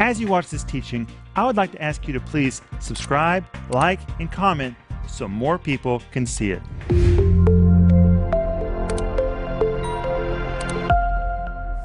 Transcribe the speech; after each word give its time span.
As 0.00 0.20
you 0.20 0.26
watch 0.26 0.50
this 0.50 0.64
teaching, 0.64 1.06
I 1.36 1.46
would 1.46 1.56
like 1.56 1.70
to 1.72 1.80
ask 1.80 2.08
you 2.08 2.12
to 2.14 2.20
please 2.20 2.62
subscribe, 2.80 3.44
like, 3.70 4.00
and 4.18 4.30
comment 4.30 4.74
so 5.06 5.28
more 5.28 5.56
people 5.56 6.02
can 6.10 6.26
see 6.26 6.50
it. 6.50 6.62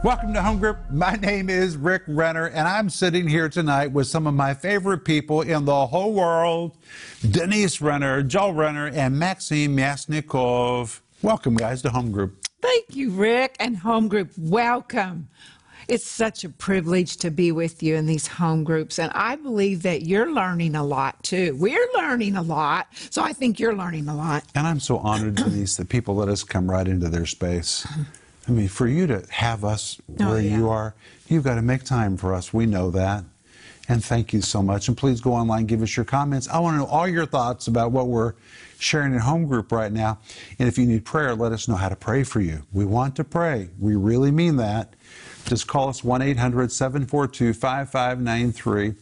Welcome 0.04 0.34
to 0.34 0.42
Home 0.42 0.58
Group. 0.58 0.80
My 0.90 1.14
name 1.18 1.52
is 1.52 1.78
Rick 1.78 2.02
Renner, 2.08 2.48
and 2.48 2.68
I'm 2.68 2.90
sitting 2.90 3.28
here 3.28 3.48
tonight 3.48 3.92
with 3.92 4.08
some 4.08 4.26
of 4.26 4.34
my 4.34 4.56
favorite 4.56 5.06
people 5.06 5.42
in 5.42 5.66
the 5.66 5.86
whole 5.86 6.14
world 6.14 6.78
Denise 7.30 7.80
Renner, 7.80 8.24
Joel 8.24 8.54
Renner, 8.54 8.88
and 8.88 9.20
Maxim 9.20 9.78
Yasnikov. 9.78 11.02
Welcome, 11.22 11.56
guys, 11.56 11.84
to 11.84 11.92
Home 11.92 12.12
Group. 12.12 12.44
Thank 12.60 12.96
you, 12.96 13.12
Rick, 13.12 13.56
and 13.60 13.78
Home 13.78 14.08
Group. 14.08 14.32
Welcome. 14.36 15.28
It's 15.90 16.06
such 16.06 16.44
a 16.44 16.50
privilege 16.50 17.18
to 17.18 17.32
be 17.32 17.52
with 17.52 17.82
you 17.82 17.96
in 17.96 18.06
these 18.06 18.28
home 18.28 18.64
groups, 18.64 19.00
and 19.00 19.12
I 19.16 19.36
believe 19.38 19.82
that 19.82 20.04
you're 20.04 20.32
learning 20.32 20.76
a 20.76 20.84
lot 20.84 21.22
too. 21.24 21.56
We're 21.60 21.88
learning 21.96 22.36
a 22.36 22.44
lot, 22.44 22.88
so 23.10 23.24
I 23.24 23.34
think 23.34 23.60
you're 23.60 23.76
learning 23.76 24.08
a 24.08 24.16
lot. 24.16 24.44
And 24.54 24.68
I'm 24.68 24.80
so 24.80 25.00
honored, 25.00 25.36
Denise, 25.36 25.78
that 25.78 25.90
people 25.90 26.14
let 26.16 26.30
us 26.30 26.44
come 26.44 26.70
right 26.70 26.88
into 26.88 27.10
their 27.10 27.26
space. 27.26 27.88
I 28.48 28.52
mean, 28.52 28.68
for 28.68 28.88
you 28.88 29.08
to 29.08 29.26
have 29.32 29.66
us 29.66 30.00
Oh, 30.20 30.30
where 30.30 30.42
yeah. 30.42 30.58
you 30.58 30.70
are, 30.70 30.94
you've 31.28 31.44
got 31.44 31.56
to 31.56 31.64
make 31.64 31.84
time 31.86 32.18
for 32.18 32.36
us. 32.36 32.54
We 32.54 32.68
know 32.68 32.92
that. 32.92 33.24
And 33.88 34.06
thank 34.06 34.32
you 34.32 34.42
so 34.42 34.62
much. 34.62 34.88
And 34.90 34.96
please 34.96 35.20
go 35.22 35.34
online, 35.34 35.66
give 35.66 35.82
us 35.82 35.98
your 35.98 36.06
comments. 36.06 36.48
I 36.50 36.60
want 36.60 36.76
to 36.76 36.80
know 36.80 36.86
all 36.86 37.08
your 37.08 37.26
thoughts 37.26 37.66
about 37.66 37.92
what 37.92 38.08
we're 38.08 38.34
sharing 38.80 39.14
in 39.14 39.20
home 39.20 39.46
group 39.46 39.72
right 39.72 39.92
now. 39.92 40.20
And 40.58 40.68
if 40.68 40.78
you 40.78 40.86
need 40.86 41.06
prayer, 41.06 41.36
let 41.36 41.52
us 41.52 41.68
know 41.68 41.76
how 41.76 41.90
to 41.90 41.96
pray 41.96 42.24
for 42.24 42.40
you. 42.40 42.64
We 42.72 42.86
want 42.86 43.16
to 43.18 43.24
pray. 43.24 43.70
We 43.78 43.96
really 43.96 44.32
mean 44.32 44.56
that. 44.58 44.96
Just 45.46 45.68
call 45.68 45.90
us 45.90 46.04
1 46.04 46.22
800 46.22 46.72
742 46.72 47.54
5593 47.54 48.94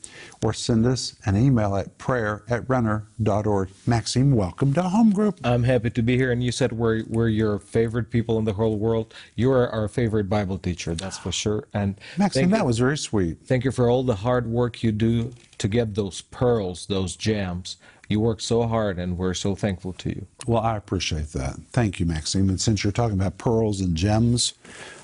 or 0.44 0.54
send 0.54 0.86
us 0.86 1.18
an 1.26 1.36
email 1.36 1.76
at 1.76 1.98
prayer 1.98 2.44
at 2.48 2.70
renner.org. 2.70 3.70
Maxime, 3.86 4.32
welcome 4.32 4.74
to 4.74 4.84
home 4.84 5.12
group. 5.12 5.40
I'm 5.44 5.64
happy 5.64 5.90
to 5.90 6.02
be 6.02 6.16
here. 6.16 6.32
And 6.32 6.42
you 6.42 6.54
said 6.54 6.72
we're, 6.72 7.04
we're 7.08 7.28
your 7.28 7.60
favorite 7.60 8.10
people 8.10 8.38
in 8.38 8.46
the 8.46 8.54
whole 8.54 8.78
world. 8.78 9.14
You 9.36 9.52
are 9.52 9.68
our 9.70 9.90
favorite 9.90 10.30
Bible 10.30 10.58
teacher, 10.58 10.96
that's 10.96 11.18
for 11.18 11.34
sure. 11.34 11.68
And 11.74 12.00
Maxime, 12.18 12.50
that 12.52 12.60
you, 12.60 12.66
was 12.66 12.80
very 12.80 12.98
sweet. 12.98 13.40
thank 13.46 13.66
you 13.66 13.72
for 13.72 13.90
all 13.90 14.04
the 14.04 14.16
hard 14.16 14.48
work 14.48 14.84
you 14.84 14.94
do 14.94 15.34
to 15.58 15.68
get 15.68 15.96
those 15.96 16.22
pearls, 16.22 16.86
those 16.86 17.16
gems. 17.18 17.76
You 18.10 18.22
work 18.22 18.40
so 18.40 18.68
hard, 18.68 19.00
and 19.00 19.18
we're 19.18 19.34
so 19.34 19.54
thankful 19.54 19.92
to 19.94 20.10
you. 20.10 20.28
Well, 20.46 20.62
I 20.62 20.78
appreciate 20.78 21.34
that. 21.34 21.56
Thank 21.72 22.00
you, 22.00 22.06
Maxime. 22.06 22.48
And 22.48 22.60
since 22.60 22.84
you're 22.84 22.94
talking 22.94 23.20
about 23.20 23.38
pearls 23.38 23.82
and 23.82 23.98
gems, 23.98 24.54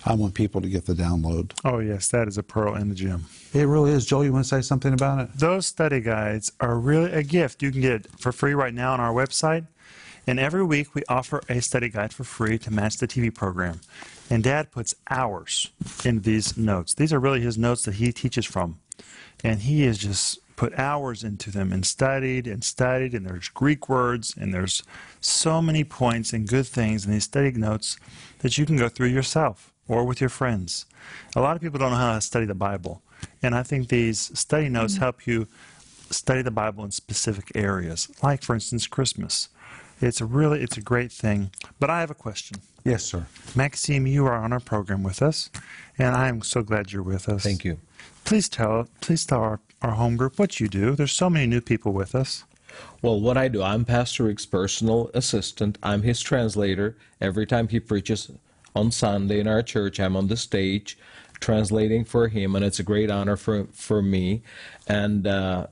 I 0.06 0.14
want 0.14 0.34
people 0.36 0.62
to 0.62 0.70
get 0.70 0.86
the 0.86 0.94
download. 0.94 1.52
Oh, 1.66 1.80
yes, 1.80 2.08
that 2.10 2.28
is 2.28 2.38
a 2.38 2.44
pearl 2.44 2.76
in 2.76 2.88
the 2.90 2.96
gem. 2.96 3.26
It 3.54 3.66
really 3.66 3.92
is. 3.92 4.06
Joel, 4.06 4.24
you 4.24 4.32
want 4.32 4.46
to 4.46 4.50
say 4.50 4.62
something 4.62 4.94
about 4.94 5.20
it? 5.20 5.30
Those 5.38 5.66
study 5.66 6.00
guides 6.00 6.54
are 6.62 6.80
really 6.80 7.12
a 7.12 7.24
gift. 7.24 7.62
You 7.62 7.72
can 7.72 7.82
get 7.82 8.08
for 8.20 8.32
free 8.32 8.54
right 8.54 8.74
now 8.74 8.94
on 8.94 9.02
our 9.02 9.14
website. 9.14 9.68
And 10.26 10.40
every 10.40 10.64
week 10.64 10.96
we 10.96 11.04
offer 11.10 11.42
a 11.50 11.62
study 11.62 11.90
guide 11.90 12.14
for 12.14 12.24
free 12.24 12.58
to 12.60 12.72
match 12.72 12.98
the 12.98 13.08
TV 13.08 13.34
program. 13.34 13.82
And 14.30 14.42
Dad 14.42 14.72
puts 14.72 14.96
hours 15.10 15.70
in 16.06 16.22
these 16.22 16.58
notes. 16.58 16.94
These 16.94 17.12
are 17.12 17.20
really 17.20 17.42
his 17.42 17.58
notes 17.58 17.84
that 17.84 17.96
he 17.96 18.14
teaches 18.14 18.46
from. 18.46 18.80
And 19.44 19.62
he 19.62 19.84
is 19.84 19.98
just 19.98 20.40
put 20.56 20.78
hours 20.78 21.24
into 21.24 21.52
them 21.52 21.72
and 21.72 21.86
studied 21.86 22.48
and 22.48 22.64
studied. 22.64 23.14
And 23.14 23.26
there's 23.26 23.50
Greek 23.50 23.90
words 23.90 24.36
and 24.38 24.54
there's 24.54 24.84
so 25.22 25.62
many 25.62 25.84
points 25.84 26.34
and 26.34 26.48
good 26.48 26.68
things 26.68 27.06
in 27.06 27.12
these 27.12 27.26
study 27.26 27.52
notes 27.52 27.98
that 28.40 28.58
you 28.58 28.66
can 28.66 28.78
go 28.78 28.90
through 28.90 29.08
yourself 29.08 29.74
or 29.88 30.06
with 30.06 30.22
your 30.22 30.30
friends. 30.30 30.86
A 31.36 31.42
lot 31.42 31.56
of 31.56 31.62
people 31.62 31.80
don't 31.80 31.92
know 31.92 31.98
how 31.98 32.16
to 32.16 32.22
study 32.22 32.46
the 32.46 32.56
Bible. 32.56 33.02
And 33.42 33.56
I 33.56 33.64
think 33.64 33.90
these 33.90 34.38
study 34.38 34.70
notes 34.70 34.94
mm-hmm. 34.94 35.04
help 35.04 35.28
you 35.28 35.48
study 36.10 36.42
the 36.42 36.52
Bible 36.52 36.84
in 36.86 36.92
specific 36.92 37.52
areas, 37.56 38.10
like 38.22 38.44
for 38.44 38.54
instance 38.54 38.88
Christmas. 38.88 39.50
It's 40.02 40.22
a 40.22 40.26
really 40.26 40.62
it's 40.62 40.78
a 40.78 40.82
great 40.82 41.12
thing. 41.12 41.52
But 41.80 41.90
I 41.90 42.00
have 42.02 42.12
a 42.12 42.16
question. 42.16 42.58
Yes, 42.84 43.04
sir. 43.04 43.26
Maxime, 43.56 44.08
you 44.08 44.26
are 44.26 44.36
on 44.36 44.52
our 44.52 44.60
program 44.60 45.04
with 45.04 45.22
us, 45.22 45.50
and 45.98 46.16
I 46.16 46.28
am 46.28 46.42
so 46.42 46.62
glad 46.62 46.92
you're 46.92 47.04
with 47.04 47.30
us. 47.30 47.44
Thank 47.44 47.64
you. 47.64 47.80
Please 48.26 48.50
tell 48.50 48.88
please 49.02 49.26
tell 49.26 49.40
our, 49.40 49.60
our 49.84 49.92
home 49.92 50.16
group 50.16 50.40
what 50.40 50.60
you 50.60 50.68
do. 50.68 50.96
There's 50.96 51.12
so 51.12 51.30
many 51.30 51.46
new 51.46 51.62
people 51.62 51.92
with 51.92 52.16
us. 52.16 52.46
Well, 53.02 53.20
what 53.20 53.38
I 53.38 53.50
do, 53.50 53.62
I'm 53.62 53.86
Pastor 53.86 54.24
Rick's 54.24 54.46
personal 54.46 55.12
assistant. 55.14 55.78
I'm 55.84 56.02
his 56.02 56.22
translator. 56.22 56.98
Every 57.22 57.46
time 57.46 57.68
he 57.68 57.80
preaches 57.80 58.32
on 58.76 58.92
Sunday 58.92 59.40
in 59.40 59.48
our 59.48 59.62
church, 59.62 60.00
I'm 60.00 60.16
on 60.16 60.28
the 60.28 60.38
stage 60.38 60.98
translating 61.40 62.06
for 62.06 62.30
him, 62.30 62.56
and 62.56 62.64
it's 62.64 62.80
a 62.80 62.84
great 62.84 63.12
honor 63.12 63.36
for, 63.36 63.66
for 63.74 64.02
me. 64.02 64.42
And 64.88 65.28
uh, 65.28 65.68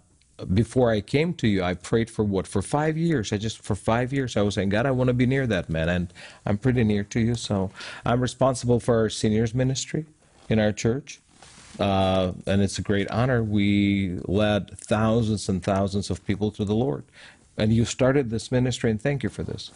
before 0.53 0.91
I 0.91 1.01
came 1.01 1.33
to 1.35 1.47
you, 1.47 1.63
I 1.63 1.73
prayed 1.73 2.09
for 2.09 2.23
what? 2.23 2.45
For 2.45 2.61
five 2.61 2.97
years. 2.97 3.31
I 3.31 3.37
just, 3.37 3.63
for 3.63 3.75
five 3.75 4.11
years, 4.11 4.35
I 4.35 4.41
was 4.41 4.55
saying, 4.55 4.69
God, 4.69 4.85
I 4.85 4.91
want 4.91 5.07
to 5.07 5.13
be 5.13 5.25
near 5.25 5.47
that 5.47 5.69
man. 5.69 5.87
And 5.87 6.13
I'm 6.45 6.57
pretty 6.57 6.83
near 6.83 7.03
to 7.05 7.19
you. 7.19 7.35
So 7.35 7.71
I'm 8.05 8.19
responsible 8.21 8.79
for 8.79 8.99
our 8.99 9.09
seniors 9.09 9.55
ministry 9.55 10.05
in 10.49 10.59
our 10.59 10.73
church. 10.73 11.21
Uh, 11.79 12.33
and 12.45 12.61
it's 12.61 12.77
a 12.79 12.81
great 12.81 13.09
honor. 13.11 13.43
We 13.43 14.19
led 14.25 14.77
thousands 14.77 15.49
and 15.49 15.63
thousands 15.63 16.09
of 16.09 16.23
people 16.25 16.51
to 16.51 16.65
the 16.65 16.75
Lord. 16.75 17.03
And 17.57 17.73
you 17.73 17.85
started 17.85 18.29
this 18.29 18.51
ministry, 18.51 18.89
and 18.91 19.01
thank 19.01 19.23
you 19.23 19.29
for 19.29 19.43
this. 19.43 19.71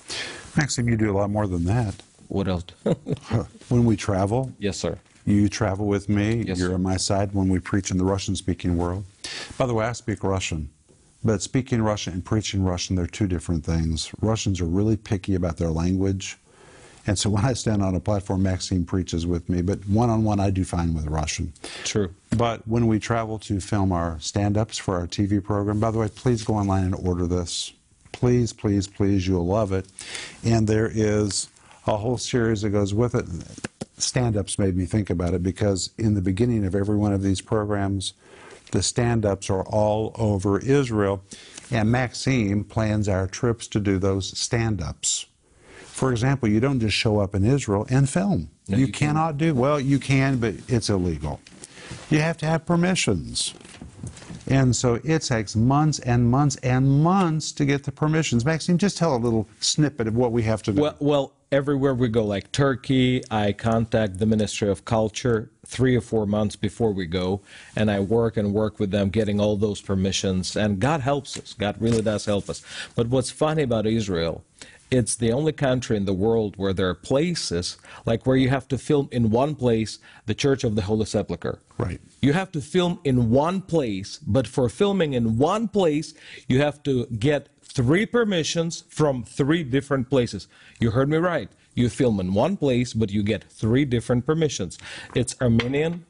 Maxime, 0.58 0.88
you 0.90 0.98
do 0.98 1.12
a 1.12 1.18
lot 1.18 1.30
more 1.30 1.48
than 1.48 1.66
that. 1.66 1.96
What 2.28 2.48
else? 2.48 2.66
When 3.70 3.86
we 3.86 3.96
travel, 3.96 4.52
yes, 4.60 4.78
sir. 4.78 4.98
you 5.26 5.50
travel 5.50 5.88
with 5.88 6.08
me. 6.08 6.44
Yes, 6.48 6.60
You're 6.60 6.70
sir. 6.70 6.74
on 6.76 6.84
my 6.84 6.98
side 6.98 7.34
when 7.34 7.50
we 7.50 7.60
preach 7.60 7.92
in 7.92 7.98
the 7.98 8.06
Russian 8.06 8.36
speaking 8.36 8.78
world. 8.78 9.04
By 9.58 9.66
the 9.66 9.74
way, 9.74 9.86
I 9.86 9.92
speak 9.94 10.24
Russian. 10.24 10.70
But 11.24 11.42
speaking 11.42 11.82
Russian 11.82 12.14
and 12.14 12.24
preaching 12.24 12.64
Russian, 12.64 12.96
they're 12.96 13.08
two 13.08 13.28
different 13.28 13.66
things. 13.66 14.12
Russians 14.22 14.62
are 14.62 14.66
really 14.66 14.96
picky 14.96 15.34
about 15.36 15.58
their 15.58 15.72
language. 15.72 16.38
And 17.08 17.20
so 17.20 17.30
when 17.30 17.46
I 17.46 17.54
stand 17.54 17.84
on 17.84 17.96
a 17.96 18.00
platform, 18.00 18.44
Maxime 18.44 18.86
preaches 18.86 19.28
with 19.28 19.48
me. 19.48 19.62
But 19.62 19.88
one 19.88 20.10
on 20.10 20.24
one, 20.24 20.40
I 20.40 20.50
do 20.50 20.64
fine 20.64 20.94
with 20.94 21.06
Russian. 21.08 21.54
True. 21.84 22.14
But 22.36 22.68
when 22.68 22.88
we 22.88 23.00
travel 23.00 23.38
to 23.40 23.60
film 23.60 23.92
our 23.92 24.20
stand 24.20 24.58
ups 24.58 24.78
for 24.78 24.96
our 24.96 25.08
TV 25.08 25.44
program, 25.44 25.80
by 25.80 25.92
the 25.92 26.00
way, 26.00 26.10
please 26.10 26.44
go 26.44 26.56
online 26.56 26.84
and 26.84 26.96
order 26.96 27.28
this. 27.28 27.74
Please, 28.12 28.54
please, 28.54 28.88
please, 28.88 29.28
you'll 29.28 29.46
love 29.46 29.72
it. 29.72 29.86
And 30.44 30.68
there 30.68 30.90
is 30.92 31.50
a 31.86 31.98
whole 31.98 32.18
series 32.18 32.62
that 32.62 32.72
goes 32.72 32.94
with 32.94 33.14
it. 33.14 33.26
Stand 33.98 34.36
ups 34.36 34.58
made 34.58 34.76
me 34.76 34.86
think 34.86 35.10
about 35.10 35.34
it 35.34 35.44
because 35.44 35.92
in 35.98 36.16
the 36.16 36.22
beginning 36.22 36.66
of 36.66 36.76
every 36.76 36.96
one 36.96 37.14
of 37.14 37.22
these 37.22 37.42
programs, 37.42 38.14
the 38.72 38.82
stand 38.82 39.26
ups 39.26 39.50
are 39.50 39.64
all 39.64 40.12
over 40.16 40.60
Israel. 40.60 41.24
And 41.72 41.92
Maxime 41.92 42.64
plans 42.64 43.08
our 43.08 43.28
trips 43.28 43.68
to 43.68 43.80
do 43.80 43.98
those 43.98 44.38
stand 44.38 44.82
ups. 44.82 45.28
For 45.96 46.12
example, 46.12 46.50
you 46.50 46.60
don't 46.60 46.82
just 46.82 46.94
show 46.94 47.20
up 47.20 47.36
in 47.36 47.46
Israel 47.46 47.88
and 47.90 48.10
film. 48.10 48.50
You, 48.68 48.76
you 48.80 48.88
cannot 48.92 49.38
do 49.38 49.56
well. 49.56 49.80
You 49.80 49.98
can, 49.98 50.40
but 50.40 50.56
it's 50.68 50.90
illegal. 50.90 51.40
You 52.10 52.20
have 52.20 52.36
to 52.40 52.46
have 52.46 52.66
permissions. 52.66 53.54
And 54.46 54.76
so 54.76 55.00
it 55.06 55.20
takes 55.20 55.56
months 55.56 56.00
and 56.00 56.30
months 56.30 56.58
and 56.58 57.02
months 57.02 57.54
to 57.54 57.64
get 57.64 57.86
the 57.86 57.94
permissions. 57.94 58.44
Maxime, 58.44 58.78
just 58.78 58.98
tell 58.98 59.16
a 59.16 59.18
little 59.18 59.48
snippet 59.62 60.06
of 60.08 60.18
what 60.18 60.34
we 60.34 60.44
have 60.44 60.62
to 60.64 60.74
do. 60.74 60.82
Well, 60.82 60.96
well, 61.00 61.34
everywhere 61.50 61.94
we 61.94 62.10
go, 62.10 62.26
like 62.26 62.52
Turkey, 62.52 63.24
I 63.32 63.54
contact 63.54 64.18
the 64.18 64.26
Ministry 64.26 64.70
of 64.70 64.84
Culture 64.84 65.50
three 65.66 65.96
or 65.96 66.02
four 66.02 66.26
months 66.28 66.58
before 66.58 66.92
we 66.92 67.06
go, 67.06 67.40
and 67.76 67.90
I 67.90 68.02
work 68.02 68.36
and 68.36 68.54
work 68.54 68.80
with 68.80 68.92
them 68.92 69.10
getting 69.10 69.40
all 69.40 69.56
those 69.56 69.82
permissions. 69.82 70.58
And 70.58 70.80
God 70.80 71.00
helps 71.00 71.38
us. 71.38 71.54
God 71.54 71.78
really 71.80 72.02
does 72.02 72.26
help 72.26 72.50
us. 72.50 72.62
But 72.96 73.08
what's 73.08 73.32
funny 73.32 73.64
about 73.64 73.88
Israel, 73.88 74.44
it's 74.92 75.16
the 75.16 75.32
only 75.32 75.52
country 75.52 75.98
in 75.98 76.06
the 76.06 76.14
world 76.14 76.56
where 76.58 76.74
there 76.74 76.88
are 76.90 76.96
places 76.96 77.78
like 78.06 78.26
where 78.26 78.38
you 78.38 78.50
have 78.50 78.68
to 78.68 78.78
film 78.78 79.10
in 79.12 79.32
one 79.32 79.56
place 79.56 80.00
the 80.26 80.36
Church 80.36 80.64
of 80.64 80.76
the 80.76 80.84
Holy 80.84 81.06
Sepulchre. 81.06 81.60
Right. 81.78 82.00
You 82.22 82.34
have 82.34 82.52
to 82.54 82.62
film 82.62 83.00
in 83.04 83.30
one 83.30 83.62
place, 83.62 84.20
but 84.26 84.48
for 84.48 84.70
filming 84.70 85.14
in 85.14 85.38
one 85.38 85.68
place, 85.68 86.14
you 86.48 86.62
have 86.62 86.84
to 86.84 87.06
get 87.08 87.50
three 87.62 88.06
permissions 88.06 88.84
from 88.90 89.24
three 89.24 89.64
different 89.64 90.10
places. 90.10 90.48
You 90.80 90.92
heard 90.92 91.10
me 91.10 91.18
right. 91.18 91.50
You 91.74 91.90
film 91.90 92.20
in 92.20 92.34
one 92.34 92.56
place, 92.56 92.94
but 92.94 93.12
you 93.12 93.22
get 93.22 93.44
three 93.52 93.86
different 93.86 94.26
permissions. 94.26 94.78
It's 95.14 95.36
Armenian 95.42 96.06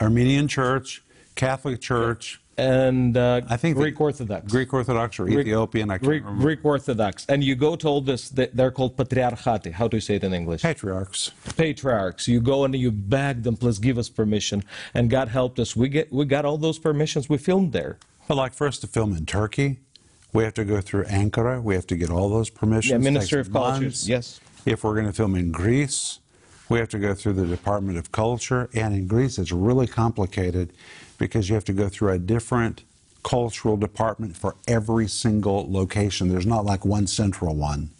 Armenian 0.00 0.48
Church, 0.48 1.02
Catholic 1.36 1.80
Church, 1.80 2.41
and 2.58 3.16
uh, 3.16 3.40
I 3.48 3.56
think 3.56 3.76
Greek 3.76 3.96
the- 3.96 4.02
Orthodox. 4.02 4.50
Greek 4.52 4.72
Orthodox 4.72 5.18
or 5.18 5.24
Greek- 5.24 5.38
Ethiopian, 5.40 5.90
I 5.90 5.94
can't 5.94 6.02
Greek, 6.04 6.22
remember. 6.24 6.42
Greek 6.44 6.64
Orthodox. 6.64 7.24
And 7.28 7.42
you 7.42 7.54
go 7.54 7.76
to 7.76 7.88
all 7.88 8.00
this, 8.00 8.28
they- 8.28 8.48
they're 8.52 8.70
called 8.70 8.96
patriarchate. 8.96 9.72
How 9.72 9.88
do 9.88 9.96
you 9.96 10.00
say 10.00 10.16
it 10.16 10.24
in 10.24 10.34
English? 10.34 10.62
Patriarchs. 10.62 11.30
patriarchs. 11.56 12.28
You 12.28 12.40
go 12.40 12.64
and 12.64 12.74
you 12.74 12.90
beg 12.90 13.42
them, 13.42 13.56
please 13.56 13.78
give 13.78 13.98
us 13.98 14.08
permission. 14.08 14.64
And 14.94 15.08
God 15.10 15.28
helped 15.28 15.58
us. 15.58 15.74
We 15.76 15.88
get 15.88 16.12
we 16.12 16.24
got 16.24 16.44
all 16.44 16.58
those 16.58 16.78
permissions. 16.78 17.28
We 17.28 17.38
filmed 17.38 17.72
there. 17.72 17.98
But 18.28 18.36
like 18.36 18.52
for 18.54 18.66
us 18.66 18.78
to 18.80 18.86
film 18.86 19.16
in 19.16 19.26
Turkey, 19.26 19.80
we 20.32 20.44
have 20.44 20.54
to 20.54 20.64
go 20.64 20.80
through 20.80 21.04
Ankara. 21.04 21.62
We 21.62 21.74
have 21.74 21.86
to 21.88 21.96
get 21.96 22.10
all 22.10 22.28
those 22.28 22.50
permissions. 22.50 22.90
Yeah, 22.90 22.96
It 22.96 23.12
Ministry 23.12 23.40
of 23.40 23.52
Culture, 23.52 23.80
months. 23.82 24.08
yes. 24.08 24.40
If 24.64 24.84
we're 24.84 24.94
going 24.94 25.06
to 25.06 25.12
film 25.12 25.34
in 25.34 25.50
Greece, 25.52 26.20
we 26.68 26.78
have 26.78 26.88
to 26.90 26.98
go 26.98 27.14
through 27.14 27.32
the 27.34 27.46
Department 27.46 27.98
of 27.98 28.12
Culture. 28.12 28.70
And 28.72 28.94
in 28.94 29.06
Greece, 29.08 29.38
it's 29.38 29.50
really 29.52 29.86
complicated 29.88 30.72
because 31.18 31.48
you 31.48 31.54
have 31.54 31.64
to 31.64 31.72
go 31.72 31.88
through 31.88 32.10
a 32.10 32.18
different 32.18 32.82
cultural 33.22 33.76
department 33.76 34.36
for 34.36 34.56
every 34.66 35.08
single 35.08 35.70
location. 35.70 36.28
There's 36.28 36.46
not 36.46 36.64
like 36.64 36.84
one 36.84 37.06
central 37.06 37.54
one. 37.54 37.90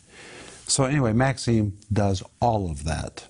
So, 0.67 0.85
anyway, 0.85 1.13
Maxime 1.13 1.79
does 1.93 2.23
all 2.41 2.71
of 2.71 2.85
that. 2.85 3.27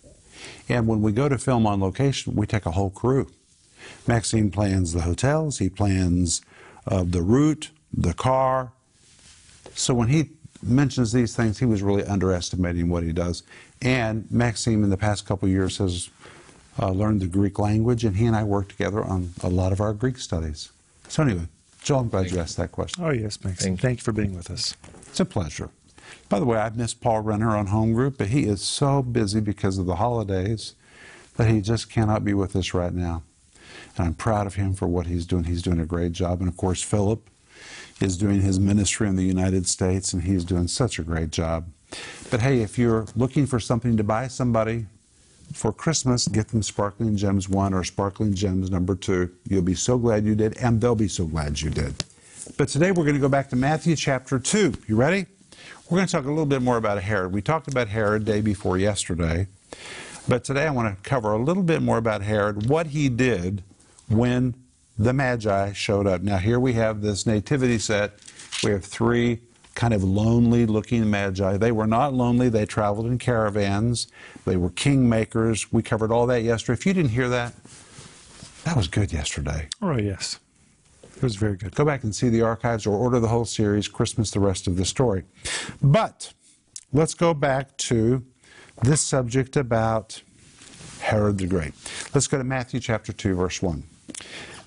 And 0.68 0.86
when 0.86 1.02
we 1.02 1.12
go 1.12 1.28
to 1.28 1.38
film 1.38 1.66
on 1.66 1.80
location, 1.80 2.34
we 2.34 2.46
take 2.46 2.66
a 2.66 2.70
whole 2.70 2.90
crew. 2.90 3.30
Maxime 4.06 4.50
plans 4.50 4.92
the 4.92 5.02
hotels, 5.02 5.58
he 5.58 5.68
plans 5.68 6.42
uh, 6.86 7.04
the 7.06 7.22
route, 7.22 7.70
the 7.92 8.14
car. 8.14 8.72
So 9.74 9.94
when 9.94 10.08
he 10.08 10.30
mentions 10.62 11.12
these 11.12 11.34
things, 11.34 11.58
he 11.58 11.66
was 11.66 11.82
really 11.82 12.04
underestimating 12.04 12.88
what 12.88 13.02
he 13.02 13.12
does. 13.12 13.42
And 13.80 14.30
Maxime, 14.30 14.84
in 14.84 14.90
the 14.90 14.96
past 14.96 15.26
couple 15.26 15.48
years, 15.48 15.78
has 15.78 16.10
uh, 16.78 16.90
learned 16.90 17.20
the 17.20 17.26
Greek 17.26 17.58
language, 17.58 18.04
and 18.04 18.16
he 18.16 18.26
and 18.26 18.36
I 18.36 18.44
worked 18.44 18.70
together 18.70 19.04
on 19.04 19.32
a 19.42 19.48
lot 19.48 19.72
of 19.72 19.80
our 19.80 19.92
Greek 19.92 20.18
studies. 20.18 20.70
So 21.08 21.22
anyway, 21.22 21.46
Joel, 21.82 22.00
I'm 22.00 22.08
glad 22.08 22.30
you 22.30 22.38
asked 22.38 22.56
that 22.56 22.72
question. 22.72 23.04
Oh, 23.04 23.10
yes, 23.10 23.42
Maxime. 23.44 23.54
Thank 23.54 23.78
you. 23.78 23.82
Thank 23.82 23.98
you 23.98 24.04
for 24.04 24.12
being 24.12 24.34
with 24.34 24.50
us. 24.50 24.74
It's 25.08 25.20
a 25.20 25.24
pleasure. 25.24 25.70
By 26.28 26.38
the 26.38 26.46
way, 26.46 26.58
I've 26.58 26.76
missed 26.76 27.00
Paul 27.00 27.20
Renner 27.20 27.56
on 27.56 27.66
home 27.66 27.92
group, 27.92 28.18
but 28.18 28.28
he 28.28 28.44
is 28.44 28.62
so 28.62 29.02
busy 29.02 29.40
because 29.40 29.78
of 29.78 29.86
the 29.86 29.96
holidays 29.96 30.74
that 31.36 31.48
he 31.48 31.60
just 31.60 31.90
cannot 31.90 32.24
be 32.24 32.34
with 32.34 32.54
us 32.56 32.72
right 32.72 32.92
now. 32.92 33.22
And 33.96 34.06
I'm 34.06 34.14
proud 34.14 34.46
of 34.46 34.54
him 34.54 34.74
for 34.74 34.86
what 34.88 35.06
he's 35.06 35.26
doing. 35.26 35.44
He's 35.44 35.62
doing 35.62 35.80
a 35.80 35.86
great 35.86 36.12
job. 36.12 36.40
And 36.40 36.48
of 36.48 36.56
course, 36.56 36.82
Philip 36.82 37.28
is 38.00 38.16
doing 38.16 38.40
his 38.40 38.58
ministry 38.58 39.08
in 39.08 39.16
the 39.16 39.24
United 39.24 39.66
States, 39.66 40.12
and 40.12 40.22
he's 40.22 40.44
doing 40.44 40.68
such 40.68 40.98
a 40.98 41.02
great 41.02 41.30
job. 41.30 41.66
But 42.30 42.40
hey, 42.40 42.60
if 42.60 42.78
you're 42.78 43.06
looking 43.14 43.46
for 43.46 43.60
something 43.60 43.96
to 43.96 44.04
buy 44.04 44.28
somebody 44.28 44.86
for 45.52 45.72
Christmas, 45.72 46.28
get 46.28 46.48
them 46.48 46.62
Sparkling 46.62 47.16
Gems 47.16 47.48
1 47.48 47.74
or 47.74 47.84
Sparkling 47.84 48.34
Gems 48.34 48.70
number 48.70 48.94
2. 48.94 49.30
You'll 49.48 49.62
be 49.62 49.74
so 49.74 49.98
glad 49.98 50.24
you 50.24 50.34
did, 50.34 50.56
and 50.58 50.80
they'll 50.80 50.94
be 50.94 51.08
so 51.08 51.26
glad 51.26 51.60
you 51.60 51.70
did. 51.70 52.04
But 52.56 52.68
today 52.68 52.90
we're 52.90 53.04
going 53.04 53.14
to 53.14 53.20
go 53.20 53.28
back 53.28 53.48
to 53.50 53.56
Matthew 53.56 53.96
chapter 53.96 54.38
2. 54.38 54.74
You 54.86 54.96
ready? 54.96 55.26
We're 55.88 55.98
going 55.98 56.06
to 56.06 56.12
talk 56.12 56.24
a 56.24 56.28
little 56.28 56.46
bit 56.46 56.62
more 56.62 56.76
about 56.76 57.02
Herod. 57.02 57.32
We 57.32 57.42
talked 57.42 57.68
about 57.68 57.88
Herod 57.88 58.24
day 58.24 58.40
before 58.40 58.78
yesterday, 58.78 59.46
but 60.26 60.44
today 60.44 60.66
I 60.66 60.70
want 60.70 60.96
to 60.96 61.08
cover 61.08 61.32
a 61.32 61.38
little 61.38 61.62
bit 61.62 61.82
more 61.82 61.98
about 61.98 62.22
Herod, 62.22 62.68
what 62.68 62.88
he 62.88 63.08
did 63.08 63.62
when 64.08 64.54
the 64.98 65.12
Magi 65.12 65.72
showed 65.72 66.06
up. 66.06 66.22
Now, 66.22 66.38
here 66.38 66.58
we 66.60 66.74
have 66.74 67.02
this 67.02 67.26
nativity 67.26 67.78
set. 67.78 68.12
We 68.64 68.70
have 68.70 68.84
three 68.84 69.40
kind 69.74 69.94
of 69.94 70.04
lonely 70.04 70.66
looking 70.66 71.08
Magi. 71.10 71.56
They 71.56 71.72
were 71.72 71.86
not 71.86 72.14
lonely, 72.14 72.48
they 72.48 72.66
traveled 72.66 73.06
in 73.06 73.18
caravans, 73.18 74.06
they 74.44 74.56
were 74.56 74.70
kingmakers. 74.70 75.66
We 75.72 75.82
covered 75.82 76.10
all 76.10 76.26
that 76.26 76.42
yesterday. 76.42 76.78
If 76.78 76.86
you 76.86 76.94
didn't 76.94 77.10
hear 77.10 77.28
that, 77.28 77.54
that 78.64 78.76
was 78.76 78.88
good 78.88 79.12
yesterday. 79.12 79.68
Oh, 79.80 79.96
yes. 79.96 80.38
It 81.16 81.22
was 81.22 81.36
very 81.36 81.56
good. 81.56 81.74
Go 81.74 81.84
back 81.84 82.04
and 82.04 82.14
see 82.14 82.28
the 82.28 82.42
archives 82.42 82.86
or 82.86 82.96
order 82.96 83.20
the 83.20 83.28
whole 83.28 83.44
series, 83.44 83.88
Christmas, 83.88 84.30
the 84.30 84.40
rest 84.40 84.66
of 84.66 84.76
the 84.76 84.84
story. 84.84 85.24
But 85.80 86.32
let's 86.92 87.14
go 87.14 87.34
back 87.34 87.76
to 87.78 88.24
this 88.82 89.00
subject 89.00 89.56
about 89.56 90.22
Herod 91.00 91.38
the 91.38 91.46
Great. 91.46 91.74
Let's 92.14 92.26
go 92.26 92.38
to 92.38 92.44
Matthew 92.44 92.80
chapter 92.80 93.12
2, 93.12 93.34
verse 93.34 93.62
1. 93.62 93.82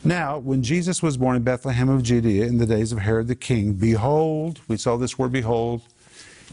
Now, 0.04 0.38
when 0.38 0.62
Jesus 0.62 1.02
was 1.02 1.18
born 1.18 1.36
in 1.36 1.44
Bethlehem 1.44 1.90
of 1.90 2.04
Judea 2.04 2.46
in 2.46 2.58
the 2.58 2.66
days 2.66 2.92
of 2.92 3.00
Herod 3.00 3.28
the 3.28 3.36
king, 3.36 3.74
behold, 3.74 4.62
we 4.68 4.78
saw 4.78 4.98
this 4.98 5.18
word 5.18 5.32
behold, 5.32 5.82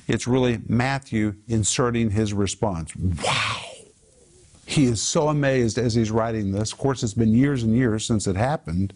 it's 0.08 0.26
really 0.26 0.60
Matthew 0.66 1.34
inserting 1.48 2.10
his 2.10 2.32
response. 2.32 2.94
Wow! 2.96 3.60
He 4.66 4.84
is 4.86 5.02
so 5.02 5.28
amazed 5.28 5.76
as 5.76 5.94
he's 5.94 6.10
writing 6.10 6.52
this. 6.52 6.72
Of 6.72 6.78
course, 6.78 7.02
it's 7.02 7.14
been 7.14 7.34
years 7.34 7.62
and 7.62 7.76
years 7.76 8.06
since 8.06 8.26
it 8.26 8.36
happened, 8.36 8.94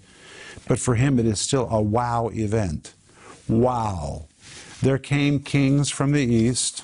but 0.66 0.78
for 0.78 0.94
him 0.94 1.19
it 1.19 1.26
is 1.26 1.38
still 1.38 1.69
a 1.70 1.82
wow 1.82 2.31
event. 2.32 2.94
Wow. 3.48 4.28
There 4.81 4.98
came 4.98 5.40
kings 5.40 5.90
from 5.90 6.12
the 6.12 6.25
east. 6.25 6.82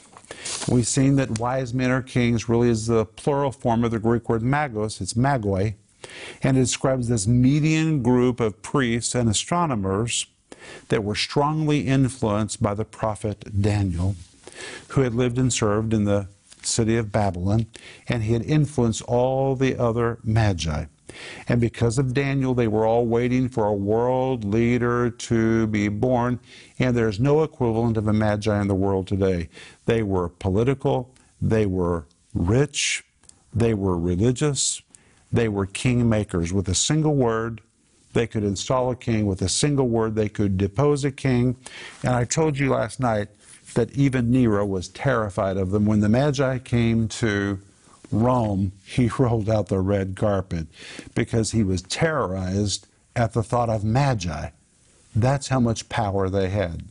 We've 0.68 0.86
seen 0.86 1.16
that 1.16 1.38
wise 1.38 1.72
men 1.72 1.90
are 1.90 2.02
kings 2.02 2.48
really 2.48 2.68
is 2.68 2.86
the 2.86 3.04
plural 3.06 3.52
form 3.52 3.84
of 3.84 3.90
the 3.90 3.98
Greek 3.98 4.28
word 4.28 4.42
magos. 4.42 5.00
It's 5.00 5.14
magoi. 5.14 5.74
And 6.42 6.56
it 6.56 6.60
describes 6.60 7.08
this 7.08 7.26
median 7.26 8.02
group 8.02 8.40
of 8.40 8.62
priests 8.62 9.14
and 9.14 9.28
astronomers 9.28 10.26
that 10.88 11.04
were 11.04 11.14
strongly 11.14 11.86
influenced 11.86 12.62
by 12.62 12.74
the 12.74 12.84
prophet 12.84 13.60
Daniel, 13.60 14.16
who 14.88 15.02
had 15.02 15.14
lived 15.14 15.38
and 15.38 15.52
served 15.52 15.92
in 15.92 16.04
the 16.04 16.28
city 16.62 16.96
of 16.96 17.12
Babylon, 17.12 17.66
and 18.08 18.22
he 18.22 18.32
had 18.32 18.42
influenced 18.42 19.02
all 19.02 19.56
the 19.56 19.76
other 19.76 20.18
magi. 20.22 20.84
And 21.48 21.60
because 21.60 21.98
of 21.98 22.14
Daniel, 22.14 22.54
they 22.54 22.68
were 22.68 22.86
all 22.86 23.06
waiting 23.06 23.48
for 23.48 23.66
a 23.66 23.74
world 23.74 24.44
leader 24.44 25.10
to 25.10 25.66
be 25.66 25.88
born, 25.88 26.40
and 26.78 26.96
there's 26.96 27.20
no 27.20 27.42
equivalent 27.42 27.96
of 27.96 28.08
a 28.08 28.12
magi 28.12 28.60
in 28.60 28.68
the 28.68 28.74
world 28.74 29.06
today. 29.06 29.48
They 29.84 30.02
were 30.02 30.28
political, 30.28 31.14
they 31.40 31.66
were 31.66 32.06
rich, 32.34 33.04
they 33.52 33.74
were 33.74 33.98
religious, 33.98 34.80
they 35.32 35.48
were 35.48 35.66
kingmakers. 35.66 36.52
With 36.52 36.68
a 36.68 36.74
single 36.74 37.14
word, 37.14 37.60
they 38.12 38.26
could 38.26 38.44
install 38.44 38.90
a 38.90 38.96
king. 38.96 39.26
With 39.26 39.42
a 39.42 39.48
single 39.48 39.88
word, 39.88 40.14
they 40.14 40.28
could 40.28 40.58
depose 40.58 41.04
a 41.04 41.10
king. 41.10 41.56
And 42.02 42.14
I 42.14 42.24
told 42.24 42.58
you 42.58 42.70
last 42.70 43.00
night 43.00 43.28
that 43.74 43.90
even 43.92 44.30
Nero 44.30 44.66
was 44.66 44.88
terrified 44.88 45.56
of 45.56 45.70
them. 45.70 45.86
When 45.86 46.00
the 46.00 46.08
Magi 46.08 46.58
came 46.58 47.08
to 47.08 47.58
Rome, 48.10 48.72
he 48.84 49.08
rolled 49.18 49.48
out 49.48 49.68
the 49.68 49.80
red 49.80 50.16
carpet 50.16 50.66
because 51.14 51.52
he 51.52 51.62
was 51.62 51.82
terrorized 51.82 52.86
at 53.16 53.32
the 53.32 53.42
thought 53.42 53.70
of 53.70 53.84
Magi. 53.84 54.50
That's 55.14 55.48
how 55.48 55.60
much 55.60 55.88
power 55.88 56.28
they 56.28 56.48
had. 56.48 56.84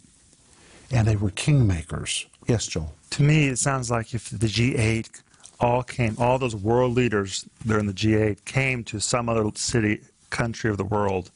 And 0.91 1.07
they 1.07 1.15
were 1.15 1.31
kingmakers. 1.31 2.25
Yes, 2.47 2.67
Joel. 2.67 2.93
To 3.11 3.23
me, 3.23 3.47
it 3.47 3.57
sounds 3.57 3.89
like 3.89 4.13
if 4.13 4.29
the 4.29 4.47
G8 4.47 5.21
all 5.61 5.83
came, 5.83 6.15
all 6.17 6.39
those 6.39 6.55
world 6.55 6.95
leaders 6.95 7.45
during 7.65 7.85
the 7.85 7.93
G8 7.93 8.43
came 8.45 8.83
to 8.85 8.99
some 8.99 9.29
other 9.29 9.49
city, 9.55 10.01
country 10.29 10.69
of 10.69 10.77
the 10.77 10.83
world, 10.83 11.29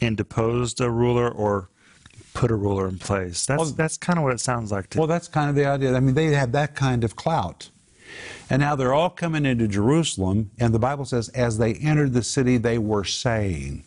and 0.00 0.16
deposed 0.16 0.80
a 0.80 0.90
ruler 0.90 1.28
or 1.30 1.68
put 2.34 2.50
a 2.50 2.54
ruler 2.54 2.88
in 2.88 2.98
place. 2.98 3.46
That's 3.46 3.58
Well- 3.60 3.70
that's 3.70 3.96
kind 3.96 4.18
of 4.18 4.24
what 4.24 4.32
it 4.32 4.40
sounds 4.40 4.72
like. 4.72 4.90
To, 4.90 4.98
Well, 4.98 5.06
that's 5.06 5.28
kind 5.28 5.48
of 5.48 5.56
the 5.56 5.66
idea. 5.66 5.94
I 5.96 6.00
mean, 6.00 6.14
they 6.14 6.26
had 6.34 6.52
that 6.52 6.74
kind 6.74 7.04
of 7.04 7.16
clout. 7.16 7.70
And 8.48 8.60
now 8.60 8.74
they're 8.74 8.92
all 8.92 9.10
coming 9.10 9.46
into 9.46 9.68
Jerusalem, 9.68 10.50
and 10.58 10.74
the 10.74 10.80
Bible 10.80 11.04
says, 11.04 11.28
as 11.30 11.58
they 11.58 11.74
entered 11.74 12.12
the 12.12 12.24
city, 12.24 12.56
they 12.56 12.78
were 12.78 13.04
saying. 13.04 13.84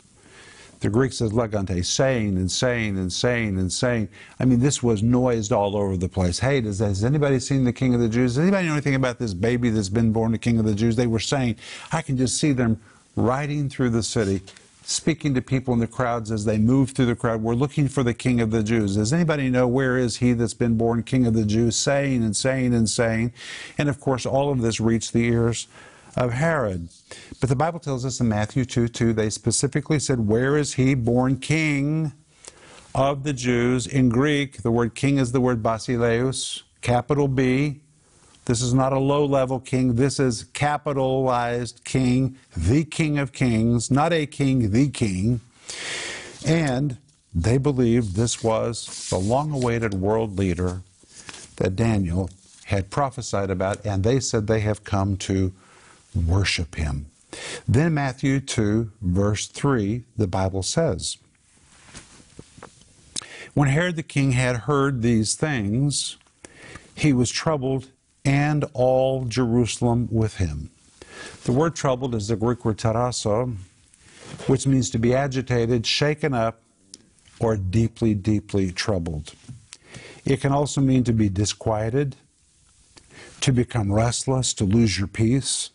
The 0.83 0.89
Greek 0.89 1.13
says 1.13 1.31
legontes, 1.31 1.85
saying 1.85 2.35
and 2.35 2.51
saying 2.51 2.98
and 2.98 3.12
saying 3.12 3.57
and 3.57 3.72
saying. 3.72 4.10
I 4.38 4.43
mean, 4.43 4.60
this 4.60 4.84
was 4.84 5.01
noised 5.01 5.53
all 5.53 5.77
over 5.77 5.96
the 5.96 6.10
place. 6.10 6.39
Hey, 6.39 6.60
does, 6.60 6.79
has 6.79 7.05
anybody 7.05 7.39
seen 7.39 7.63
the 7.63 7.72
King 7.72 7.93
of 7.93 8.01
the 8.01 8.10
Jews? 8.10 8.36
Does 8.36 8.39
anybody 8.39 8.67
know 8.67 8.74
anything 8.74 8.96
about 8.96 9.17
this 9.17 9.34
baby 9.34 9.69
that's 9.69 9.88
been 9.88 10.12
born 10.12 10.34
the 10.34 10.38
King 10.38 10.60
of 10.60 10.65
the 10.65 10.75
Jews? 10.75 10.98
They 10.98 11.07
were 11.07 11.22
saying, 11.22 11.55
I 11.93 12.01
can 12.01 12.17
just 12.17 12.38
see 12.38 12.51
them 12.51 12.81
riding 13.15 13.69
through 13.69 13.91
the 13.91 14.03
city, 14.03 14.41
speaking 14.84 15.34
to 15.36 15.41
people 15.41 15.74
in 15.74 15.79
the 15.79 15.88
crowds 15.88 16.34
as 16.34 16.43
they 16.43 16.57
move 16.57 16.89
through 16.89 17.05
the 17.05 17.15
crowd. 17.15 17.41
We're 17.41 17.55
looking 17.55 17.88
for 17.88 18.03
the 18.03 18.13
King 18.13 18.41
of 18.41 18.51
the 18.51 18.62
Jews. 18.62 18.98
Does 18.98 19.13
anybody 19.13 19.50
know 19.50 19.69
where 19.69 19.98
is 19.98 20.17
he 20.17 20.34
that's 20.34 20.53
been 20.53 20.75
born 20.77 21.01
King 21.03 21.25
of 21.25 21.34
the 21.34 21.46
Jews? 21.46 21.77
Saying 21.77 22.22
and 22.25 22.36
saying 22.36 22.74
and 22.74 22.89
saying. 22.89 23.31
And 23.77 23.88
of 23.88 24.01
course, 24.01 24.25
all 24.25 24.51
of 24.51 24.62
this 24.62 24.81
reached 24.81 25.13
the 25.13 25.24
ears 25.24 25.65
of 26.15 26.34
Herod. 26.34 26.89
But 27.39 27.50
the 27.50 27.55
Bible 27.55 27.79
tells 27.79 28.05
us 28.05 28.20
in 28.20 28.29
Matthew 28.29 28.65
2 28.65 28.88
2, 28.88 29.13
they 29.13 29.29
specifically 29.29 30.00
said, 30.00 30.27
Where 30.27 30.58
is 30.58 30.74
he 30.74 30.93
born 30.96 31.38
king 31.39 32.13
of 32.93 33.24
the 33.24 33.34
Jews? 33.34 33.88
In 33.88 34.10
Greek, 34.10 34.62
the 34.62 34.72
word 34.72 34.96
king 34.96 35.17
is 35.17 35.32
the 35.32 35.41
word 35.41 35.63
basileus, 35.63 36.63
capital 36.82 37.27
B. 37.27 37.82
This 38.46 38.62
is 38.62 38.74
not 38.74 38.91
a 38.91 39.00
low 39.00 39.25
level 39.25 39.60
king. 39.60 39.96
This 39.96 40.20
is 40.20 40.43
capitalized 40.53 41.84
king, 41.86 42.38
the 42.55 42.84
king 42.84 43.17
of 43.17 43.32
kings, 43.32 43.89
not 43.89 44.12
a 44.12 44.25
king, 44.25 44.72
the 44.72 44.89
king. 44.89 45.39
And 46.46 46.98
they 47.34 47.58
believed 47.58 48.15
this 48.15 48.43
was 48.43 49.10
the 49.10 49.17
long 49.17 49.51
awaited 49.51 49.93
world 49.93 50.38
leader 50.38 50.82
that 51.55 51.75
Daniel 51.75 52.29
had 52.65 52.89
prophesied 52.89 53.50
about, 53.50 53.86
and 53.86 54.03
they 54.03 54.20
said 54.20 54.48
they 54.48 54.60
have 54.60 54.84
come 54.84 55.15
to 55.17 55.53
worship 56.15 56.75
him. 56.75 57.08
Then, 57.67 57.93
Matthew 57.93 58.39
2, 58.39 58.91
verse 59.01 59.48
3, 59.48 60.03
the 60.17 60.27
Bible 60.27 60.63
says, 60.63 61.17
When 63.53 63.70
Herod 63.70 63.96
the 63.96 64.03
king 64.03 64.34
had 64.34 64.58
heard 64.58 65.01
these 65.01 65.36
things, 65.36 66.17
he 66.96 67.13
was 67.13 67.32
troubled, 67.32 67.89
and 68.25 68.65
all 68.74 69.25
Jerusalem 69.25 70.08
with 70.12 70.38
him. 70.38 70.70
The 71.43 71.51
word 71.51 71.75
troubled 71.75 72.15
is 72.15 72.27
the 72.27 72.36
Greek 72.36 72.63
word 72.63 72.77
tarasso, 72.77 73.55
which 74.48 74.65
means 74.65 74.89
to 74.91 75.00
be 75.00 75.13
agitated, 75.13 75.86
shaken 75.86 76.34
up, 76.34 76.62
or 77.39 77.58
deeply, 77.58 78.13
deeply 78.13 78.72
troubled. 78.72 79.34
It 80.25 80.39
can 80.39 80.51
also 80.51 80.79
mean 80.79 81.03
to 81.03 81.13
be 81.13 81.29
disquieted, 81.29 82.15
to 83.41 83.51
become 83.51 83.91
restless, 83.91 84.53
to 84.55 84.63
lose 84.63 84.98
your 84.98 85.08
peace. 85.08 85.70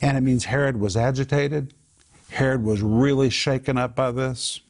And 0.00 0.16
it 0.16 0.20
means 0.22 0.46
Herod 0.46 0.78
was 0.78 0.96
agitated, 0.96 1.72
Herod 2.30 2.64
was 2.64 2.82
really 2.82 3.30
shaken 3.30 3.78
up 3.78 3.94
by 3.94 4.10
this. 4.10 4.60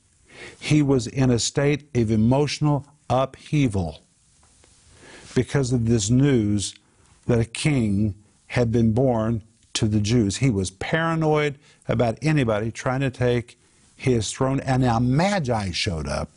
He 0.60 0.82
was 0.82 1.06
in 1.06 1.30
a 1.30 1.38
state 1.38 1.88
of 1.94 2.10
emotional 2.10 2.86
upheaval 3.08 4.02
because 5.34 5.72
of 5.72 5.86
this 5.86 6.10
news 6.10 6.74
that 7.26 7.38
a 7.38 7.44
king 7.44 8.14
had 8.48 8.70
been 8.70 8.92
born 8.92 9.42
to 9.74 9.86
the 9.86 10.00
Jews. 10.00 10.36
He 10.36 10.50
was 10.50 10.70
paranoid 10.70 11.58
about 11.88 12.18
anybody 12.22 12.70
trying 12.70 13.00
to 13.00 13.10
take 13.10 13.58
his 13.96 14.30
throne. 14.32 14.60
And 14.60 14.82
now 14.82 14.98
Magi 14.98 15.70
showed 15.72 16.08
up. 16.08 16.30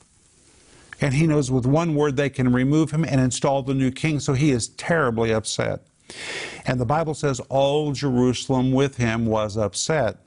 And 0.99 1.13
he 1.13 1.27
knows 1.27 1.51
with 1.51 1.65
one 1.65 1.93
word 1.93 2.15
they 2.15 2.29
can 2.29 2.51
remove 2.51 2.91
him 2.91 3.03
and 3.03 3.21
install 3.21 3.61
the 3.61 3.75
new 3.75 3.91
king. 3.91 4.19
So 4.19 4.33
he 4.33 4.51
is 4.51 4.69
terribly 4.69 5.31
upset. 5.31 5.81
And 6.65 6.79
the 6.79 6.85
Bible 6.85 7.13
says 7.13 7.39
all 7.49 7.91
Jerusalem 7.91 8.71
with 8.71 8.97
him 8.97 9.25
was 9.25 9.57
upset. 9.57 10.17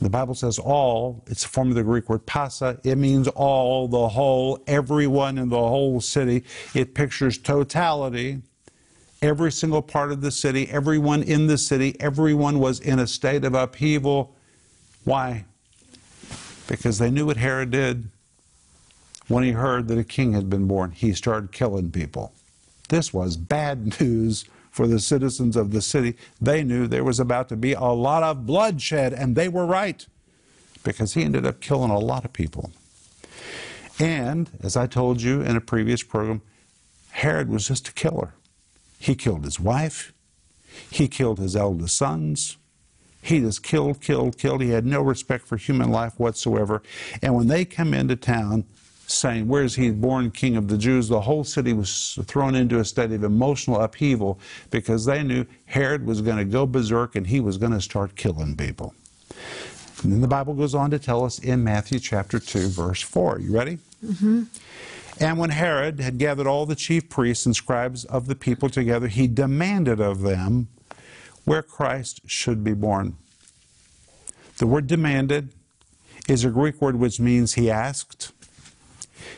The 0.00 0.10
Bible 0.10 0.34
says 0.34 0.58
all, 0.58 1.22
it's 1.28 1.44
a 1.44 1.48
form 1.48 1.70
of 1.70 1.76
the 1.76 1.82
Greek 1.82 2.08
word 2.08 2.26
pasa. 2.26 2.78
It 2.84 2.96
means 2.96 3.28
all, 3.28 3.88
the 3.88 4.08
whole, 4.08 4.62
everyone 4.66 5.38
in 5.38 5.48
the 5.48 5.56
whole 5.56 6.00
city. 6.00 6.44
It 6.74 6.94
pictures 6.94 7.38
totality. 7.38 8.42
Every 9.22 9.50
single 9.50 9.80
part 9.80 10.12
of 10.12 10.20
the 10.20 10.30
city, 10.30 10.68
everyone 10.68 11.22
in 11.22 11.46
the 11.46 11.56
city, 11.56 11.96
everyone 12.00 12.58
was 12.58 12.80
in 12.80 12.98
a 12.98 13.06
state 13.06 13.44
of 13.44 13.54
upheaval. 13.54 14.34
Why? 15.04 15.46
Because 16.66 16.98
they 16.98 17.10
knew 17.10 17.26
what 17.26 17.38
Herod 17.38 17.70
did 17.70 18.10
when 19.28 19.44
he 19.44 19.52
heard 19.52 19.88
that 19.88 19.98
a 19.98 20.04
king 20.04 20.32
had 20.32 20.50
been 20.50 20.66
born. 20.66 20.90
He 20.90 21.14
started 21.14 21.52
killing 21.52 21.90
people. 21.90 22.34
This 22.88 23.14
was 23.14 23.36
bad 23.36 23.98
news 24.00 24.44
for 24.74 24.88
the 24.88 24.98
citizens 24.98 25.54
of 25.54 25.70
the 25.70 25.80
city. 25.80 26.16
They 26.40 26.64
knew 26.64 26.88
there 26.88 27.04
was 27.04 27.20
about 27.20 27.48
to 27.50 27.56
be 27.56 27.74
a 27.74 27.84
lot 27.84 28.24
of 28.24 28.44
bloodshed, 28.44 29.12
and 29.12 29.36
they 29.36 29.48
were 29.48 29.66
right 29.66 30.04
because 30.82 31.14
he 31.14 31.22
ended 31.22 31.46
up 31.46 31.60
killing 31.60 31.92
a 31.92 31.98
lot 32.00 32.24
of 32.24 32.32
people. 32.32 32.72
And, 34.00 34.50
as 34.64 34.76
I 34.76 34.88
told 34.88 35.22
you 35.22 35.42
in 35.42 35.54
a 35.54 35.60
previous 35.60 36.02
program, 36.02 36.42
Herod 37.12 37.50
was 37.50 37.68
just 37.68 37.86
a 37.86 37.92
killer. 37.92 38.34
He 38.98 39.14
killed 39.14 39.44
his 39.44 39.60
wife, 39.60 40.12
he 40.90 41.06
killed 41.06 41.38
his 41.38 41.54
eldest 41.54 41.96
sons. 41.96 42.56
He 43.22 43.38
just 43.40 43.62
killed, 43.62 44.00
killed, 44.00 44.36
killed. 44.36 44.60
He 44.60 44.70
had 44.70 44.84
no 44.84 45.00
respect 45.00 45.46
for 45.46 45.56
human 45.56 45.90
life 45.90 46.18
whatsoever. 46.18 46.82
And 47.22 47.34
when 47.34 47.46
they 47.46 47.64
come 47.64 47.94
into 47.94 48.16
town, 48.16 48.64
saying, 49.06 49.48
Where 49.48 49.62
is 49.62 49.74
he 49.74 49.90
born 49.90 50.30
king 50.30 50.56
of 50.56 50.68
the 50.68 50.78
Jews? 50.78 51.08
The 51.08 51.20
whole 51.20 51.44
city 51.44 51.72
was 51.72 52.18
thrown 52.24 52.54
into 52.54 52.78
a 52.78 52.84
state 52.84 53.12
of 53.12 53.24
emotional 53.24 53.80
upheaval 53.80 54.38
because 54.70 55.04
they 55.04 55.22
knew 55.22 55.46
Herod 55.66 56.06
was 56.06 56.20
going 56.20 56.38
to 56.38 56.44
go 56.44 56.66
berserk 56.66 57.16
and 57.16 57.26
he 57.26 57.40
was 57.40 57.58
going 57.58 57.72
to 57.72 57.80
start 57.80 58.16
killing 58.16 58.56
people. 58.56 58.94
And 60.02 60.12
then 60.12 60.20
the 60.20 60.28
Bible 60.28 60.54
goes 60.54 60.74
on 60.74 60.90
to 60.90 60.98
tell 60.98 61.24
us 61.24 61.38
in 61.38 61.64
Matthew 61.64 61.98
chapter 61.98 62.38
2, 62.38 62.68
verse 62.68 63.00
4. 63.00 63.40
You 63.40 63.54
ready? 63.54 63.78
Mm-hmm. 64.04 64.44
And 65.20 65.38
when 65.38 65.50
Herod 65.50 66.00
had 66.00 66.18
gathered 66.18 66.46
all 66.46 66.66
the 66.66 66.74
chief 66.74 67.08
priests 67.08 67.46
and 67.46 67.54
scribes 67.54 68.04
of 68.04 68.26
the 68.26 68.34
people 68.34 68.68
together, 68.68 69.06
he 69.06 69.26
demanded 69.26 70.00
of 70.00 70.20
them 70.20 70.68
where 71.44 71.62
Christ 71.62 72.20
should 72.26 72.64
be 72.64 72.74
born. 72.74 73.16
The 74.58 74.66
word 74.66 74.86
demanded 74.86 75.50
is 76.28 76.44
a 76.44 76.50
Greek 76.50 76.80
word 76.80 76.96
which 76.96 77.20
means 77.20 77.54
he 77.54 77.70
asked, 77.70 78.32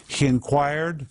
he 0.08 0.26
inquired, 0.26 1.06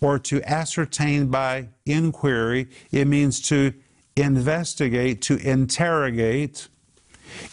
or 0.00 0.18
to 0.18 0.42
ascertain 0.42 1.28
by 1.28 1.68
inquiry. 1.84 2.68
It 2.90 3.06
means 3.06 3.40
to 3.48 3.72
investigate, 4.16 5.22
to 5.22 5.36
interrogate. 5.36 6.68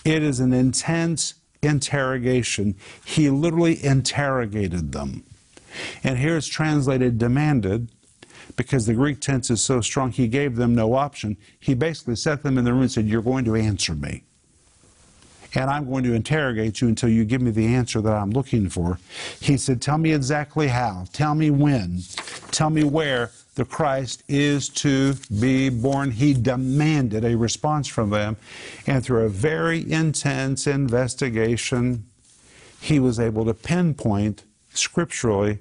It 0.03 0.23
is 0.23 0.39
an 0.39 0.53
intense 0.53 1.35
interrogation. 1.61 2.75
He 3.05 3.29
literally 3.29 3.83
interrogated 3.83 4.91
them. 4.91 5.23
And 6.03 6.17
here 6.19 6.37
it's 6.37 6.47
translated 6.47 7.17
demanded 7.17 7.89
because 8.55 8.85
the 8.85 8.93
Greek 8.93 9.19
tense 9.19 9.49
is 9.49 9.63
so 9.63 9.81
strong, 9.81 10.11
he 10.11 10.27
gave 10.27 10.55
them 10.57 10.75
no 10.75 10.93
option. 10.93 11.37
He 11.59 11.73
basically 11.73 12.15
set 12.15 12.43
them 12.43 12.57
in 12.57 12.65
the 12.65 12.71
room 12.71 12.83
and 12.83 12.91
said, 12.91 13.07
You're 13.07 13.23
going 13.23 13.45
to 13.45 13.55
answer 13.55 13.95
me 13.95 14.23
and 15.55 15.69
I'm 15.69 15.89
going 15.89 16.03
to 16.03 16.13
interrogate 16.13 16.81
you 16.81 16.87
until 16.87 17.09
you 17.09 17.25
give 17.25 17.41
me 17.41 17.51
the 17.51 17.67
answer 17.67 18.01
that 18.01 18.13
I'm 18.13 18.31
looking 18.31 18.69
for. 18.69 18.99
He 19.39 19.57
said, 19.57 19.81
Tell 19.81 19.97
me 19.97 20.13
exactly 20.13 20.67
how. 20.67 21.05
Tell 21.13 21.35
me 21.35 21.51
when. 21.51 22.01
Tell 22.51 22.69
me 22.69 22.83
where 22.83 23.31
the 23.55 23.65
Christ 23.65 24.23
is 24.27 24.67
to 24.69 25.13
be 25.39 25.69
born. 25.69 26.11
He 26.11 26.33
demanded 26.33 27.23
a 27.23 27.37
response 27.37 27.87
from 27.87 28.09
them. 28.09 28.37
And 28.87 29.03
through 29.03 29.25
a 29.25 29.29
very 29.29 29.89
intense 29.91 30.65
investigation, 30.65 32.05
he 32.81 32.99
was 32.99 33.19
able 33.19 33.45
to 33.45 33.53
pinpoint 33.53 34.43
scripturally 34.73 35.59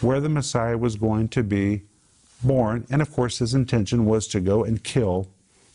where 0.00 0.20
the 0.20 0.28
Messiah 0.28 0.78
was 0.78 0.96
going 0.96 1.28
to 1.28 1.42
be 1.42 1.82
born. 2.42 2.86
And 2.88 3.02
of 3.02 3.12
course, 3.12 3.38
his 3.38 3.54
intention 3.54 4.04
was 4.04 4.28
to 4.28 4.40
go 4.40 4.64
and 4.64 4.82
kill 4.82 5.28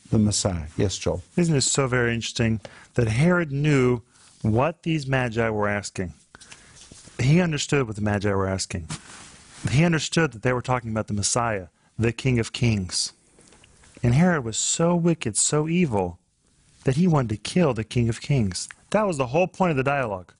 the 0.09 0.19
Messiah. 0.19 0.67
Yes, 0.77 0.97
Joel. 0.97 1.21
Isn't 1.35 1.55
it 1.55 1.61
so 1.61 1.87
very 1.87 2.13
interesting 2.13 2.61
that 2.95 3.07
Herod 3.07 3.51
knew 3.51 4.01
what 4.41 4.83
these 4.83 5.07
magi 5.07 5.49
were 5.49 5.67
asking? 5.67 6.13
He 7.19 7.41
understood 7.41 7.87
what 7.87 7.95
the 7.95 8.01
magi 8.01 8.31
were 8.33 8.47
asking. 8.47 8.87
He 9.71 9.83
understood 9.83 10.31
that 10.31 10.41
they 10.41 10.53
were 10.53 10.61
talking 10.61 10.91
about 10.91 11.07
the 11.07 11.13
Messiah, 11.13 11.67
the 11.97 12.13
King 12.13 12.39
of 12.39 12.53
Kings. 12.53 13.13
And 14.01 14.13
Herod 14.13 14.45
was 14.45 14.57
so 14.57 14.95
wicked, 14.95 15.35
so 15.35 15.67
evil, 15.67 16.19
that 16.85 16.95
he 16.95 17.07
wanted 17.07 17.29
to 17.29 17.37
kill 17.37 17.73
the 17.73 17.83
King 17.83 18.07
of 18.07 18.21
Kings. 18.21 18.69
That 18.91 19.05
was 19.05 19.17
the 19.17 19.27
whole 19.27 19.47
point 19.47 19.71
of 19.71 19.77
the 19.77 19.83
dialogue. 19.83 20.33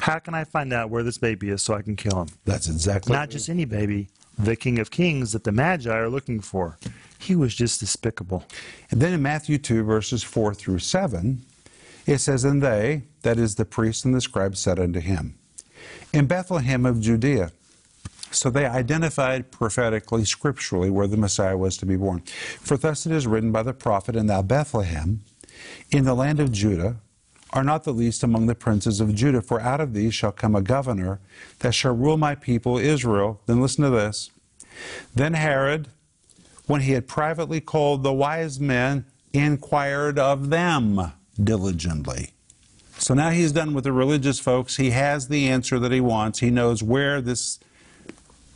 How 0.00 0.18
can 0.18 0.34
I 0.34 0.44
find 0.44 0.72
out 0.72 0.90
where 0.90 1.02
this 1.02 1.16
baby 1.16 1.48
is 1.48 1.62
so 1.62 1.74
I 1.74 1.80
can 1.80 1.96
kill 1.96 2.20
him? 2.20 2.28
That's 2.44 2.68
exactly 2.68 3.14
Not 3.14 3.30
just 3.30 3.48
any 3.48 3.64
baby, 3.64 4.08
the 4.38 4.56
King 4.56 4.78
of 4.78 4.90
Kings 4.90 5.32
that 5.32 5.44
the 5.44 5.52
Magi 5.52 5.90
are 5.90 6.08
looking 6.08 6.40
for. 6.40 6.78
He 7.18 7.36
was 7.36 7.54
just 7.54 7.80
despicable. 7.80 8.44
And 8.90 9.00
then 9.00 9.12
in 9.12 9.22
Matthew 9.22 9.58
2, 9.58 9.82
verses 9.84 10.22
4 10.22 10.54
through 10.54 10.80
7, 10.80 11.42
it 12.06 12.18
says, 12.18 12.44
And 12.44 12.62
they, 12.62 13.02
that 13.22 13.38
is 13.38 13.54
the 13.54 13.64
priests 13.64 14.04
and 14.04 14.14
the 14.14 14.20
scribes, 14.20 14.60
said 14.60 14.78
unto 14.78 15.00
him, 15.00 15.36
In 16.12 16.26
Bethlehem 16.26 16.84
of 16.84 17.00
Judea. 17.00 17.52
So 18.30 18.50
they 18.50 18.66
identified 18.66 19.52
prophetically, 19.52 20.24
scripturally, 20.24 20.90
where 20.90 21.06
the 21.06 21.16
Messiah 21.16 21.56
was 21.56 21.76
to 21.78 21.86
be 21.86 21.96
born. 21.96 22.20
For 22.20 22.76
thus 22.76 23.06
it 23.06 23.12
is 23.12 23.26
written 23.26 23.52
by 23.52 23.62
the 23.62 23.72
prophet, 23.72 24.16
And 24.16 24.28
thou, 24.28 24.42
Bethlehem, 24.42 25.20
in 25.90 26.04
the 26.04 26.14
land 26.14 26.40
of 26.40 26.50
Judah, 26.50 26.96
are 27.54 27.64
not 27.64 27.84
the 27.84 27.92
least 27.92 28.24
among 28.24 28.46
the 28.46 28.54
princes 28.54 29.00
of 29.00 29.14
Judah, 29.14 29.40
for 29.40 29.60
out 29.60 29.80
of 29.80 29.94
these 29.94 30.12
shall 30.12 30.32
come 30.32 30.56
a 30.56 30.60
governor 30.60 31.20
that 31.60 31.72
shall 31.72 31.94
rule 31.94 32.16
my 32.16 32.34
people 32.34 32.76
Israel. 32.76 33.40
Then 33.46 33.62
listen 33.62 33.84
to 33.84 33.90
this. 33.90 34.30
Then 35.14 35.34
Herod, 35.34 35.88
when 36.66 36.80
he 36.80 36.92
had 36.92 37.06
privately 37.06 37.60
called 37.60 38.02
the 38.02 38.12
wise 38.12 38.58
men, 38.58 39.06
inquired 39.32 40.18
of 40.18 40.50
them 40.50 41.12
diligently. 41.42 42.32
So 42.98 43.14
now 43.14 43.30
he's 43.30 43.52
done 43.52 43.72
with 43.72 43.84
the 43.84 43.92
religious 43.92 44.40
folks. 44.40 44.76
He 44.76 44.90
has 44.90 45.28
the 45.28 45.48
answer 45.48 45.78
that 45.78 45.92
he 45.92 46.00
wants. 46.00 46.40
He 46.40 46.50
knows 46.50 46.82
where 46.82 47.20
this 47.20 47.60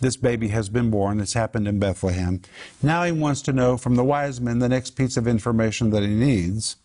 this 0.01 0.17
baby 0.17 0.49
has 0.49 0.69
been 0.69 0.91
born. 0.91 1.19
It's 1.19 1.33
happened 1.33 1.67
in 1.67 1.81
Bethlehem. 1.81 2.41
Now 2.81 3.03
he 3.03 3.11
wants 3.11 3.43
to 3.43 3.53
know 3.53 3.77
from 3.77 3.97
the 3.97 4.05
wise 4.05 4.41
men 4.41 4.61
the 4.61 4.69
next 4.69 4.91
piece 4.91 5.17
of 5.17 5.27
information 5.27 5.91
that 5.91 6.05
he 6.05 6.15
needs. 6.15 6.77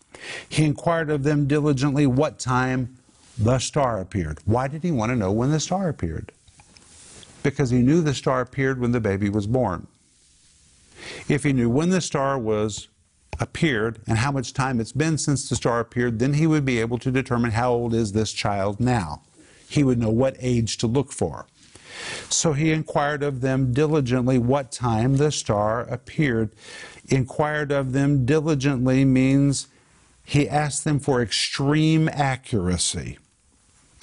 He 0.48 0.64
inquired 0.64 1.10
of 1.10 1.22
them 1.22 1.46
diligently 1.46 2.06
what 2.06 2.38
time 2.38 2.96
the 3.36 3.58
star 3.58 4.00
appeared. 4.00 4.38
Why 4.44 4.68
did 4.68 4.82
he 4.82 4.90
want 4.90 5.10
to 5.10 5.16
know 5.16 5.32
when 5.32 5.50
the 5.50 5.60
star 5.60 5.88
appeared? 5.88 6.32
Because 7.42 7.70
he 7.70 7.78
knew 7.78 8.00
the 8.00 8.14
star 8.14 8.40
appeared 8.40 8.80
when 8.80 8.92
the 8.92 9.00
baby 9.00 9.28
was 9.28 9.46
born. 9.46 9.86
If 11.28 11.44
he 11.44 11.52
knew 11.52 11.68
when 11.68 11.90
the 11.90 12.00
star 12.00 12.38
was 12.38 12.88
appeared 13.40 14.00
and 14.06 14.18
how 14.18 14.30
much 14.30 14.54
time 14.54 14.80
it's 14.80 14.92
been 14.92 15.18
since 15.18 15.48
the 15.48 15.56
star 15.56 15.80
appeared, 15.80 16.18
then 16.18 16.34
he 16.34 16.46
would 16.46 16.64
be 16.64 16.80
able 16.80 16.98
to 16.98 17.10
determine 17.10 17.50
how 17.50 17.72
old 17.72 17.92
is 17.92 18.12
this 18.12 18.32
child 18.32 18.80
now. 18.80 19.22
He 19.68 19.82
would 19.82 19.98
know 19.98 20.10
what 20.10 20.36
age 20.38 20.78
to 20.78 20.86
look 20.86 21.12
for. 21.12 21.46
So 22.28 22.52
he 22.52 22.70
inquired 22.70 23.22
of 23.22 23.40
them 23.40 23.72
diligently 23.72 24.38
what 24.38 24.72
time 24.72 25.16
the 25.16 25.32
star 25.32 25.80
appeared. 25.80 26.50
Inquired 27.08 27.72
of 27.72 27.92
them 27.92 28.24
diligently 28.24 29.04
means 29.04 29.68
he 30.24 30.48
asked 30.48 30.84
them 30.84 30.98
for 30.98 31.22
extreme 31.22 32.08
accuracy. 32.08 33.18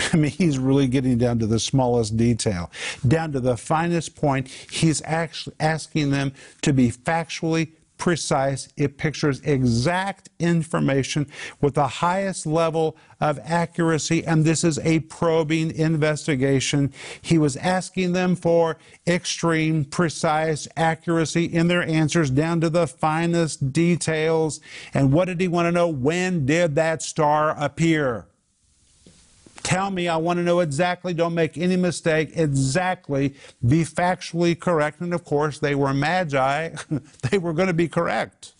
I 0.14 0.18
mean, 0.18 0.32
he's 0.32 0.58
really 0.58 0.88
getting 0.88 1.18
down 1.18 1.40
to 1.40 1.48
the 1.48 1.60
smallest 1.60 2.18
detail, 2.18 2.72
down 3.08 3.32
to 3.34 3.40
the 3.40 3.58
finest 3.58 4.16
point. 4.16 4.48
He's 4.48 5.02
actually 5.06 5.56
asking 5.60 6.12
them 6.12 6.34
to 6.62 6.74
be 6.74 6.92
factually 6.92 7.72
precise. 8.02 8.68
It 8.76 8.98
pictures 8.98 9.42
exact 9.42 10.30
information 10.40 11.28
with 11.62 11.76
the 11.76 11.88
highest 11.88 12.48
level 12.48 12.98
of 13.20 13.40
accuracy, 13.44 14.26
and 14.26 14.44
this 14.44 14.64
is 14.64 14.80
a 14.80 15.02
probing 15.02 15.70
investigation. 15.70 16.92
He 17.22 17.38
was 17.38 17.58
asking 17.58 18.14
them 18.14 18.36
for 18.36 18.80
extreme, 19.06 19.86
precise 19.86 20.68
accuracy 20.76 21.46
in 21.46 21.68
their 21.68 21.84
answers 21.84 22.32
down 22.32 22.60
to 22.62 22.72
the 22.72 22.88
finest 22.88 23.72
details. 23.72 24.62
And 24.96 25.14
what 25.14 25.26
did 25.26 25.40
he 25.40 25.48
want 25.48 25.68
to 25.68 25.72
know? 25.72 25.88
When 25.88 26.48
did 26.48 26.74
that 26.74 27.04
star 27.04 27.56
appear? 27.56 28.26
Tell 29.64 29.92
me, 29.92 30.08
I 30.08 30.18
want 30.18 30.38
to 30.38 30.44
know 30.44 30.60
exactly, 30.60 31.14
don't 31.14 31.36
make 31.36 31.58
any 31.58 31.78
mistake, 31.78 32.32
exactly, 32.36 33.36
be 33.66 33.84
factually 33.84 34.60
correct. 34.60 35.02
And 35.02 35.14
of 35.14 35.24
course, 35.24 35.60
they 35.60 35.76
were 35.76 35.94
magi, 35.94 36.76
they 37.30 37.38
were 37.38 37.54
going 37.54 37.68
to 37.68 37.74
be 37.74 37.88
correct. 37.88 38.54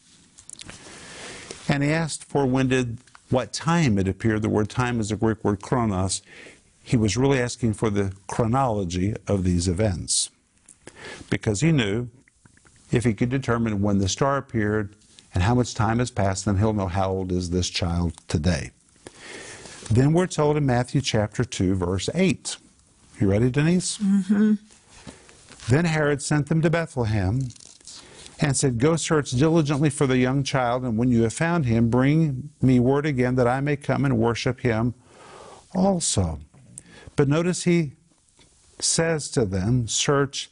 And 1.68 1.84
he 1.84 1.90
asked 1.90 2.24
for 2.24 2.46
when 2.46 2.68
did, 2.68 2.98
what 3.32 3.54
time 3.54 3.98
it 3.98 4.08
appeared. 4.08 4.42
The 4.42 4.50
word 4.50 4.70
time 4.70 5.00
is 5.00 5.12
a 5.12 5.16
Greek 5.16 5.44
word 5.44 5.62
chronos. 5.62 6.22
He 6.84 6.98
was 6.98 7.16
really 7.16 7.40
asking 7.40 7.74
for 7.74 7.90
the 7.90 8.14
chronology 8.28 9.16
of 9.28 9.44
these 9.44 9.68
events 9.68 10.30
because 11.30 11.62
he 11.62 11.72
knew 11.72 12.10
if 12.92 13.06
he 13.06 13.14
could 13.14 13.30
determine 13.30 13.82
when 13.82 14.00
the 14.00 14.10
star 14.10 14.38
appeared 14.38 14.94
and 15.34 15.44
how 15.44 15.56
much 15.56 15.74
time 15.74 16.00
has 16.00 16.12
passed, 16.12 16.46
then 16.46 16.58
he'll 16.58 16.74
know 16.74 16.88
how 16.88 17.10
old 17.10 17.32
is 17.32 17.52
this 17.52 17.70
child 17.70 18.14
today. 18.28 18.72
Then 19.90 20.14
we're 20.14 20.28
told 20.28 20.58
in 20.58 20.66
Matthew 20.66 21.02
chapter 21.02 21.44
2, 21.44 21.76
verse 21.76 22.10
8. 22.14 22.58
You 23.20 23.30
ready, 23.30 23.50
Denise? 23.50 23.98
Mm-hmm. 23.98 24.54
Then 25.70 25.86
Herod 25.86 26.22
sent 26.22 26.48
them 26.48 26.62
to 26.62 26.70
Bethlehem 26.70 27.50
and 28.40 28.58
said, 28.58 28.80
Go 28.80 28.96
search 28.96 29.32
diligently 29.32 29.90
for 29.90 30.08
the 30.08 30.18
young 30.18 30.44
child, 30.44 30.84
and 30.84 30.98
when 30.98 31.10
you 31.10 31.24
have 31.24 31.34
found 31.34 31.66
him, 31.66 31.90
bring 31.90 32.50
me 32.62 32.80
word 32.80 33.06
again 33.06 33.36
that 33.36 33.48
I 33.48 33.62
may 33.62 33.76
come 33.76 34.04
and 34.06 34.18
worship 34.18 34.62
him 34.62 34.94
also. 35.76 36.40
But 37.16 37.28
notice 37.28 37.64
he 37.64 37.94
says 38.80 39.30
to 39.32 39.46
them, 39.46 39.88
Search 39.88 40.50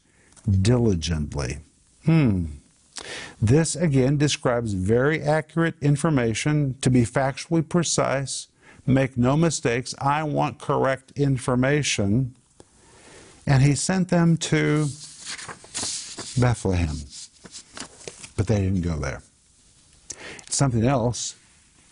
diligently. 0.50 1.60
Hmm. 2.06 2.46
This 3.42 3.76
again 3.76 4.18
describes 4.18 4.74
very 4.74 5.22
accurate 5.22 5.76
information 5.82 6.76
to 6.82 6.90
be 6.90 7.04
factually 7.04 7.68
precise. 7.68 8.48
Make 8.86 9.18
no 9.18 9.38
mistakes. 9.38 9.94
I 10.00 10.24
want 10.24 10.60
correct 10.60 11.12
information. 11.16 12.36
And 13.46 13.64
he 13.64 13.76
sent 13.76 14.10
them 14.10 14.38
to 14.38 14.88
Bethlehem. 16.40 16.96
But 18.36 18.48
they 18.48 18.62
didn't 18.62 18.82
go 18.82 18.98
there. 18.98 19.22
Something 20.50 20.86
else 20.86 21.36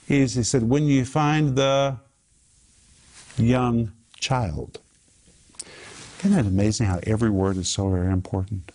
is 0.07 0.35
he 0.35 0.43
said, 0.43 0.63
when 0.63 0.85
you 0.85 1.05
find 1.05 1.55
the 1.55 1.97
young 3.37 3.91
child. 4.19 4.79
Isn't 6.23 6.37
it 6.37 6.45
amazing 6.45 6.87
how 6.87 6.99
every 7.03 7.29
word 7.29 7.57
is 7.57 7.69
so 7.69 7.89
very 7.89 8.11
important? 8.11 8.71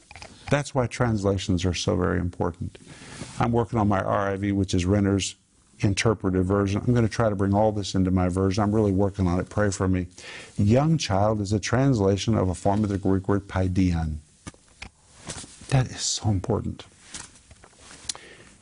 That's 0.50 0.74
why 0.74 0.86
translations 0.86 1.64
are 1.64 1.74
so 1.74 1.96
very 1.96 2.20
important. 2.20 2.78
I'm 3.40 3.52
working 3.52 3.78
on 3.78 3.88
my 3.88 4.00
RIV, 4.00 4.52
which 4.52 4.74
is 4.74 4.84
Renner's 4.84 5.34
interpretive 5.84 6.44
version. 6.44 6.82
I'm 6.84 6.92
going 6.92 7.06
to 7.06 7.12
try 7.12 7.28
to 7.28 7.36
bring 7.36 7.54
all 7.54 7.72
this 7.72 7.94
into 7.94 8.10
my 8.10 8.28
version. 8.28 8.62
I'm 8.62 8.74
really 8.74 8.92
working 8.92 9.26
on 9.26 9.40
it. 9.40 9.48
Pray 9.48 9.70
for 9.70 9.88
me. 9.88 10.06
Young 10.56 10.98
child 10.98 11.40
is 11.40 11.52
a 11.52 11.60
translation 11.60 12.36
of 12.36 12.48
a 12.48 12.54
form 12.54 12.84
of 12.84 12.90
the 12.90 12.98
Greek 12.98 13.28
word 13.28 13.48
paideon. 13.48 14.20
That 15.68 15.86
is 15.86 16.00
so 16.00 16.28
important. 16.28 16.84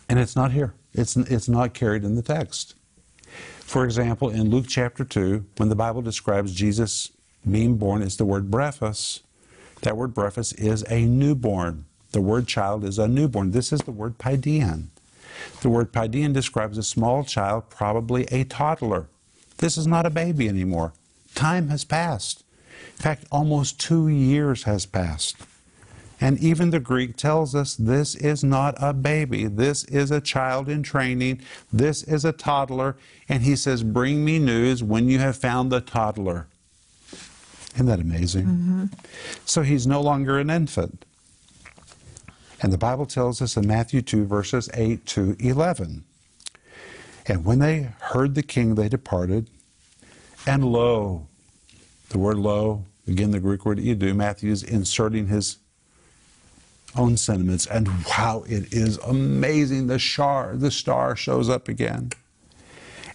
And 0.09 0.19
it's 0.19 0.37
not 0.37 0.53
here. 0.53 0.75
It's, 0.93 1.17
it's 1.17 1.49
not 1.49 1.75
carried 1.75 2.05
in 2.05 2.17
the 2.17 2.23
text. 2.23 2.75
For 3.61 3.85
example, 3.85 4.31
in 4.31 4.51
Luke 4.51 4.67
chapter 4.69 5.05
2, 5.05 5.45
when 5.57 5.69
the 5.69 5.77
Bible 5.77 6.03
describes 6.03 6.53
Jesus 6.53 7.13
being 7.49 7.77
born, 7.77 8.03
it's 8.03 8.17
the 8.17 8.25
word 8.25 8.51
brephos. 8.51 9.21
That 9.83 9.97
word 9.97 10.15
brephos 10.15 10.59
is 10.59 10.85
a 10.91 11.05
newborn. 11.05 11.85
The 12.13 12.21
word 12.21 12.49
child 12.49 12.85
is 12.85 12.99
a 12.99 13.07
newborn. 13.07 13.53
This 13.53 13.73
is 13.73 13.81
the 13.83 13.93
word 13.93 14.19
paideon. 14.19 14.91
The 15.61 15.69
word 15.69 15.93
paideon 15.93 16.33
describes 16.33 16.79
a 16.79 16.83
small 16.83 17.25
child, 17.25 17.71
probably 17.71 18.25
a 18.27 18.45
toddler. 18.45 19.09
This 19.59 19.77
is 19.77 19.87
not 19.87 20.07
a 20.07 20.11
baby 20.11 20.49
anymore. 20.49 20.93
Time 21.35 21.69
has 21.69 21.85
passed. 21.85 22.45
In 22.97 23.03
fact, 23.03 23.25
almost 23.31 23.81
two 23.81 24.09
years 24.09 24.65
has 24.65 24.87
passed. 24.87 25.37
And 26.21 26.39
even 26.39 26.71
the 26.71 26.81
Greek 26.81 27.17
tells 27.17 27.55
us 27.55 27.75
this 27.75 28.15
is 28.15 28.45
not 28.45 28.75
a 28.79 28.93
baby. 28.93 29.47
This 29.47 29.85
is 29.85 30.11
a 30.11 30.21
child 30.21 30.69
in 30.69 30.83
training. 30.83 31.41
This 31.73 32.03
is 32.03 32.25
a 32.27 32.33
toddler. 32.33 32.97
And 33.29 33.43
he 33.43 33.57
says, 33.57 33.83
Bring 33.83 34.25
me 34.25 34.39
news 34.39 34.83
when 34.83 35.09
you 35.09 35.19
have 35.19 35.37
found 35.37 35.73
the 35.73 35.81
toddler. 35.81 36.47
Isn't 37.75 37.87
that 37.87 38.01
amazing? 38.01 38.47
Mm-hmm. 38.47 38.85
So 39.47 39.63
he's 39.63 39.87
no 39.87 40.03
longer 40.03 40.39
an 40.39 40.51
infant. 40.51 41.07
And 42.63 42.73
the 42.73 42.79
Bible 42.79 43.07
tells 43.07 43.41
us 43.41 43.57
in 43.57 43.67
Matthew 43.67 44.03
2, 44.03 44.27
verses 44.27 44.69
8 44.75 45.07
to 45.07 45.37
11. 45.41 46.05
And 47.27 47.45
when 47.45 47.59
they 47.59 47.91
heard 48.01 48.35
the 48.35 48.43
king, 48.43 48.75
they 48.75 48.89
departed. 48.89 49.49
And 50.47 50.65
lo, 50.65 51.27
the 52.11 52.19
word 52.19 52.39
lo, 52.39 52.85
again 53.07 53.31
the 53.31 53.41
Greek 53.41 53.65
word 53.65 53.79
idou, 53.79 54.15
Matthew 54.15 54.51
is 54.51 54.63
inserting 54.63 55.29
his 55.29 55.59
own 56.97 57.17
sentiments. 57.17 57.67
And 57.67 57.89
wow, 58.07 58.45
it 58.47 58.73
is 58.73 58.99
amazing. 58.99 59.87
The 59.87 59.99
star, 59.99 60.57
the 60.57 60.71
star 60.71 61.15
shows 61.17 61.49
up 61.49 61.69
again. 61.69 62.11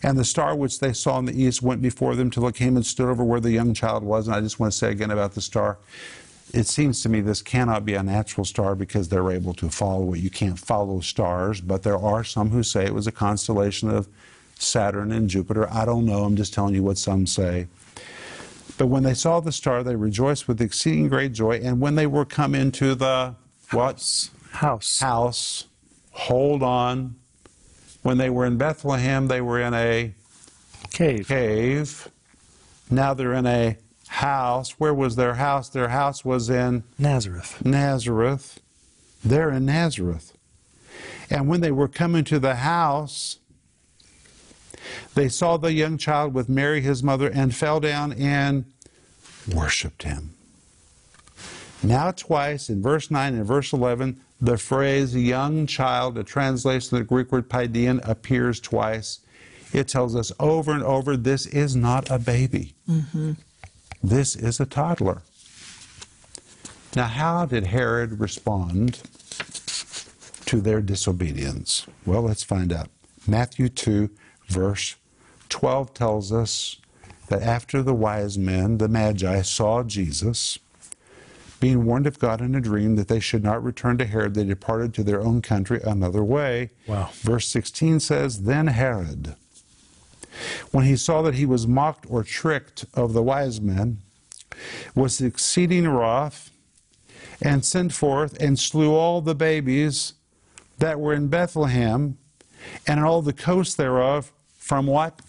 And 0.01 0.17
the 0.17 0.25
star 0.25 0.55
which 0.55 0.79
they 0.79 0.93
saw 0.93 1.17
in 1.17 1.25
the 1.25 1.41
east 1.41 1.61
went 1.61 1.81
before 1.81 2.15
them 2.15 2.29
till 2.29 2.47
it 2.47 2.55
came 2.55 2.75
and 2.75 2.85
stood 2.85 3.09
over 3.09 3.23
where 3.23 3.39
the 3.39 3.51
young 3.51 3.73
child 3.73 4.03
was. 4.03 4.27
And 4.27 4.35
I 4.35 4.41
just 4.41 4.59
want 4.59 4.71
to 4.71 4.77
say 4.77 4.91
again 4.91 5.11
about 5.11 5.33
the 5.33 5.41
star. 5.41 5.77
It 6.55 6.67
seems 6.67 7.01
to 7.03 7.09
me 7.09 7.19
this 7.19 7.41
cannot 7.41 7.83
be 7.83 7.95
a 7.95 8.01
natural 8.01 8.45
star 8.45 8.75
because 8.75 9.09
they're 9.09 9.29
able 9.29 9.53
to 9.55 9.69
follow 9.69 10.13
it. 10.13 10.19
You 10.19 10.29
can't 10.29 10.57
follow 10.57 11.01
stars, 11.01 11.59
but 11.59 11.83
there 11.83 11.97
are 11.97 12.23
some 12.23 12.49
who 12.49 12.63
say 12.63 12.85
it 12.85 12.93
was 12.93 13.07
a 13.07 13.11
constellation 13.11 13.89
of 13.89 14.07
Saturn 14.57 15.11
and 15.11 15.29
Jupiter. 15.29 15.69
I 15.69 15.83
don't 15.83 16.05
know. 16.05 16.23
I'm 16.23 16.37
just 16.37 16.53
telling 16.53 16.73
you 16.73 16.81
what 16.81 16.97
some 16.97 17.27
say. 17.27 17.67
But 18.77 18.87
when 18.87 19.03
they 19.03 19.13
saw 19.13 19.41
the 19.41 19.51
star, 19.51 19.83
they 19.83 19.97
rejoiced 19.97 20.47
with 20.47 20.61
exceeding 20.61 21.09
great 21.09 21.33
joy. 21.33 21.59
And 21.61 21.81
when 21.81 21.95
they 21.95 22.07
were 22.07 22.23
come 22.23 22.55
into 22.55 22.95
the 22.95 23.35
what? 23.71 24.29
House. 24.51 25.01
House. 25.01 25.65
Hold 26.11 26.63
on. 26.63 27.15
When 28.01 28.17
they 28.17 28.29
were 28.29 28.45
in 28.45 28.57
Bethlehem, 28.57 29.27
they 29.27 29.41
were 29.41 29.59
in 29.59 29.73
a 29.73 30.13
Cave. 30.91 31.27
cave. 31.27 32.07
Now 32.89 33.13
they're 33.13 33.33
in 33.33 33.45
a 33.45 33.75
house. 34.07 34.71
Where 34.71 34.93
was 34.93 35.15
their 35.15 35.35
house? 35.35 35.69
Their 35.69 35.89
house 35.89 36.23
was 36.23 36.49
in 36.49 36.83
Nazareth. 36.97 37.63
Nazareth. 37.65 38.59
They're 39.23 39.51
in 39.51 39.65
Nazareth. 39.65 40.33
And 41.29 41.47
when 41.47 41.61
they 41.61 41.71
were 41.71 41.87
coming 41.87 42.23
to 42.25 42.39
the 42.39 42.55
house, 42.55 43.39
they 45.15 45.29
saw 45.29 45.57
the 45.57 45.73
young 45.73 45.97
child 45.97 46.33
with 46.33 46.47
Mary, 46.47 46.81
his 46.81 47.01
mother, 47.01 47.29
and 47.29 47.55
fell 47.55 47.79
down 47.79 48.13
and 48.13 48.65
worshiped 49.51 50.03
him. 50.03 50.35
Now, 51.81 52.11
twice 52.11 52.69
in 52.69 52.81
verse 52.81 53.11
9 53.11 53.35
and 53.35 53.45
verse 53.45 53.73
11, 53.73 54.19
the 54.41 54.57
phrase 54.57 55.15
young 55.15 55.67
child, 55.67 56.17
a 56.17 56.23
translation 56.23 56.95
of 56.95 56.99
the 56.99 57.05
Greek 57.05 57.31
word 57.31 57.49
paideon, 57.49 57.99
appears 58.03 58.59
twice. 58.59 59.19
It 59.73 59.87
tells 59.87 60.15
us 60.15 60.31
over 60.39 60.71
and 60.71 60.83
over 60.83 61.17
this 61.17 61.45
is 61.47 61.75
not 61.75 62.09
a 62.09 62.19
baby. 62.19 62.75
Mm-hmm. 62.89 63.33
This 64.05 64.35
is 64.35 64.59
a 64.59 64.67
toddler. 64.67 65.23
Now, 66.95 67.05
how 67.07 67.47
did 67.47 67.65
Herod 67.65 68.19
respond 68.19 69.01
to 70.45 70.61
their 70.61 70.79
disobedience? 70.79 71.87
Well, 72.05 72.21
let's 72.21 72.43
find 72.43 72.71
out. 72.71 72.89
Matthew 73.27 73.67
2, 73.67 74.11
verse 74.47 74.95
12 75.49 75.95
tells 75.95 76.31
us 76.31 76.79
that 77.29 77.41
after 77.41 77.81
the 77.81 77.95
wise 77.95 78.37
men, 78.37 78.77
the 78.77 78.87
Magi, 78.87 79.41
saw 79.41 79.81
Jesus, 79.81 80.59
being 81.59 81.83
warned 81.83 82.05
of 82.05 82.19
God 82.19 82.41
in 82.41 82.53
a 82.53 82.61
dream 82.61 82.97
that 82.97 83.07
they 83.07 83.19
should 83.19 83.43
not 83.43 83.63
return 83.63 83.97
to 83.97 84.05
Herod, 84.05 84.35
they 84.35 84.43
departed 84.43 84.93
to 84.93 85.03
their 85.03 85.21
own 85.21 85.41
country 85.41 85.81
another 85.83 86.23
way. 86.23 86.69
Wow. 86.85 87.09
Verse 87.21 87.47
16 87.47 88.01
says, 88.01 88.43
Then 88.43 88.67
Herod, 88.67 89.35
when 90.71 90.85
he 90.85 90.95
saw 90.95 91.21
that 91.21 91.35
he 91.35 91.45
was 91.45 91.67
mocked 91.67 92.05
or 92.09 92.23
tricked 92.23 92.85
of 92.93 93.13
the 93.13 93.23
wise 93.23 93.61
men, 93.61 93.99
was 94.93 95.21
exceeding 95.21 95.87
wroth, 95.87 96.51
and 97.41 97.65
sent 97.65 97.93
forth 97.93 98.37
and 98.39 98.57
slew 98.57 98.93
all 98.93 99.21
the 99.21 99.35
babies 99.35 100.13
that 100.77 100.99
were 100.99 101.13
in 101.13 101.27
Bethlehem 101.27 102.17
and 102.87 102.99
all 103.03 103.21
the 103.21 103.33
coasts 103.33 103.75
thereof 103.75 104.31
from 104.57 104.87
what? 104.87 105.21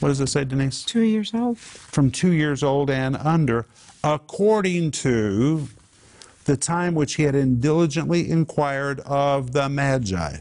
What 0.00 0.08
does 0.08 0.20
it 0.20 0.28
say, 0.28 0.44
Denise? 0.44 0.82
Two 0.82 1.00
years 1.00 1.32
old. 1.32 1.58
From 1.58 2.10
two 2.10 2.32
years 2.32 2.62
old 2.62 2.90
and 2.90 3.16
under, 3.16 3.66
according 4.04 4.90
to 4.92 5.68
the 6.44 6.56
time 6.56 6.94
which 6.94 7.14
he 7.14 7.22
had 7.24 7.60
diligently 7.60 8.30
inquired 8.30 9.00
of 9.00 9.52
the 9.52 9.68
Magi. 9.68 10.38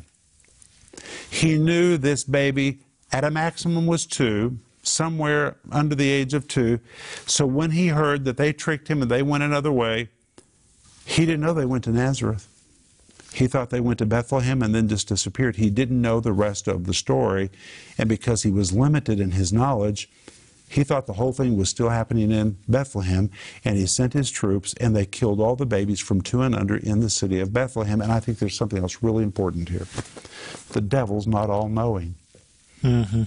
He 1.29 1.57
knew 1.57 1.97
this 1.97 2.23
baby 2.23 2.79
at 3.15 3.23
a 3.23 3.31
maximum 3.31 3.85
was 3.87 4.05
two, 4.05 4.57
somewhere 4.83 5.55
under 5.71 5.95
the 5.95 6.09
age 6.19 6.33
of 6.33 6.43
two. 6.47 6.79
So 7.25 7.45
when 7.45 7.71
he 7.71 7.87
heard 7.87 8.25
that 8.25 8.37
they 8.37 8.51
tricked 8.51 8.87
him 8.89 9.01
and 9.01 9.09
they 9.09 9.23
went 9.23 9.43
another 9.43 9.71
way, 9.71 10.09
he 11.05 11.25
didn't 11.25 11.43
know 11.43 11.53
they 11.53 11.65
went 11.73 11.85
to 11.85 11.91
Nazareth. 11.91 12.45
He 13.33 13.47
thought 13.47 13.69
they 13.69 13.79
went 13.79 13.99
to 13.99 14.05
Bethlehem 14.05 14.61
and 14.61 14.75
then 14.75 14.87
just 14.89 15.07
disappeared. 15.07 15.55
He 15.55 15.69
didn't 15.69 16.01
know 16.01 16.19
the 16.19 16.33
rest 16.33 16.67
of 16.67 16.85
the 16.87 16.93
story. 16.93 17.51
And 17.97 18.09
because 18.09 18.43
he 18.43 18.51
was 18.51 18.73
limited 18.73 19.17
in 19.19 19.31
his 19.31 19.53
knowledge, 19.53 20.09
He 20.67 20.83
thought 20.83 21.05
the 21.05 21.13
whole 21.13 21.33
thing 21.33 21.57
was 21.57 21.69
still 21.69 21.89
happening 21.89 22.31
in 22.31 22.57
Bethlehem, 22.67 23.29
and 23.63 23.77
he 23.77 23.85
sent 23.85 24.13
his 24.13 24.31
troops, 24.31 24.73
and 24.79 24.95
they 24.95 25.05
killed 25.05 25.39
all 25.39 25.55
the 25.55 25.65
babies 25.65 25.99
from 25.99 26.21
two 26.21 26.41
and 26.41 26.55
under 26.55 26.75
in 26.75 27.01
the 27.01 27.09
city 27.09 27.39
of 27.39 27.53
Bethlehem. 27.53 28.01
And 28.01 28.11
I 28.11 28.19
think 28.19 28.39
there's 28.39 28.57
something 28.57 28.81
else 28.81 29.01
really 29.01 29.23
important 29.23 29.69
here. 29.69 29.87
The 30.71 30.81
devil's 30.81 31.27
not 31.27 31.49
all 31.49 31.69
knowing. 31.69 32.15
Mm-hmm. 32.85 33.23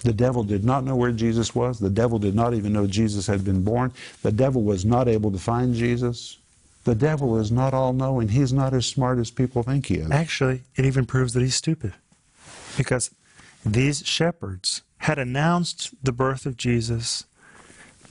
The 0.00 0.12
devil 0.12 0.44
did 0.44 0.64
not 0.64 0.84
know 0.84 0.96
where 0.96 1.12
Jesus 1.12 1.54
was. 1.54 1.78
The 1.78 1.90
devil 1.90 2.18
did 2.18 2.34
not 2.34 2.54
even 2.54 2.72
know 2.72 2.86
Jesus 2.86 3.26
had 3.26 3.44
been 3.44 3.62
born. 3.62 3.92
The 4.22 4.32
devil 4.32 4.62
was 4.62 4.84
not 4.84 5.08
able 5.08 5.30
to 5.32 5.38
find 5.38 5.74
Jesus. 5.74 6.38
The 6.84 6.94
devil 6.94 7.38
is 7.38 7.50
not 7.50 7.74
all 7.74 7.92
knowing. 7.92 8.28
He's 8.28 8.52
not 8.52 8.72
as 8.72 8.86
smart 8.86 9.18
as 9.18 9.30
people 9.30 9.62
think 9.62 9.86
he 9.86 9.96
is. 9.96 10.10
Actually, 10.10 10.62
it 10.76 10.84
even 10.84 11.06
proves 11.06 11.32
that 11.32 11.40
he's 11.40 11.56
stupid. 11.56 11.94
Because 12.76 13.10
these 13.64 14.06
shepherds 14.06 14.82
had 14.98 15.18
announced 15.18 15.90
the 16.02 16.12
birth 16.12 16.46
of 16.46 16.56
Jesus, 16.56 17.24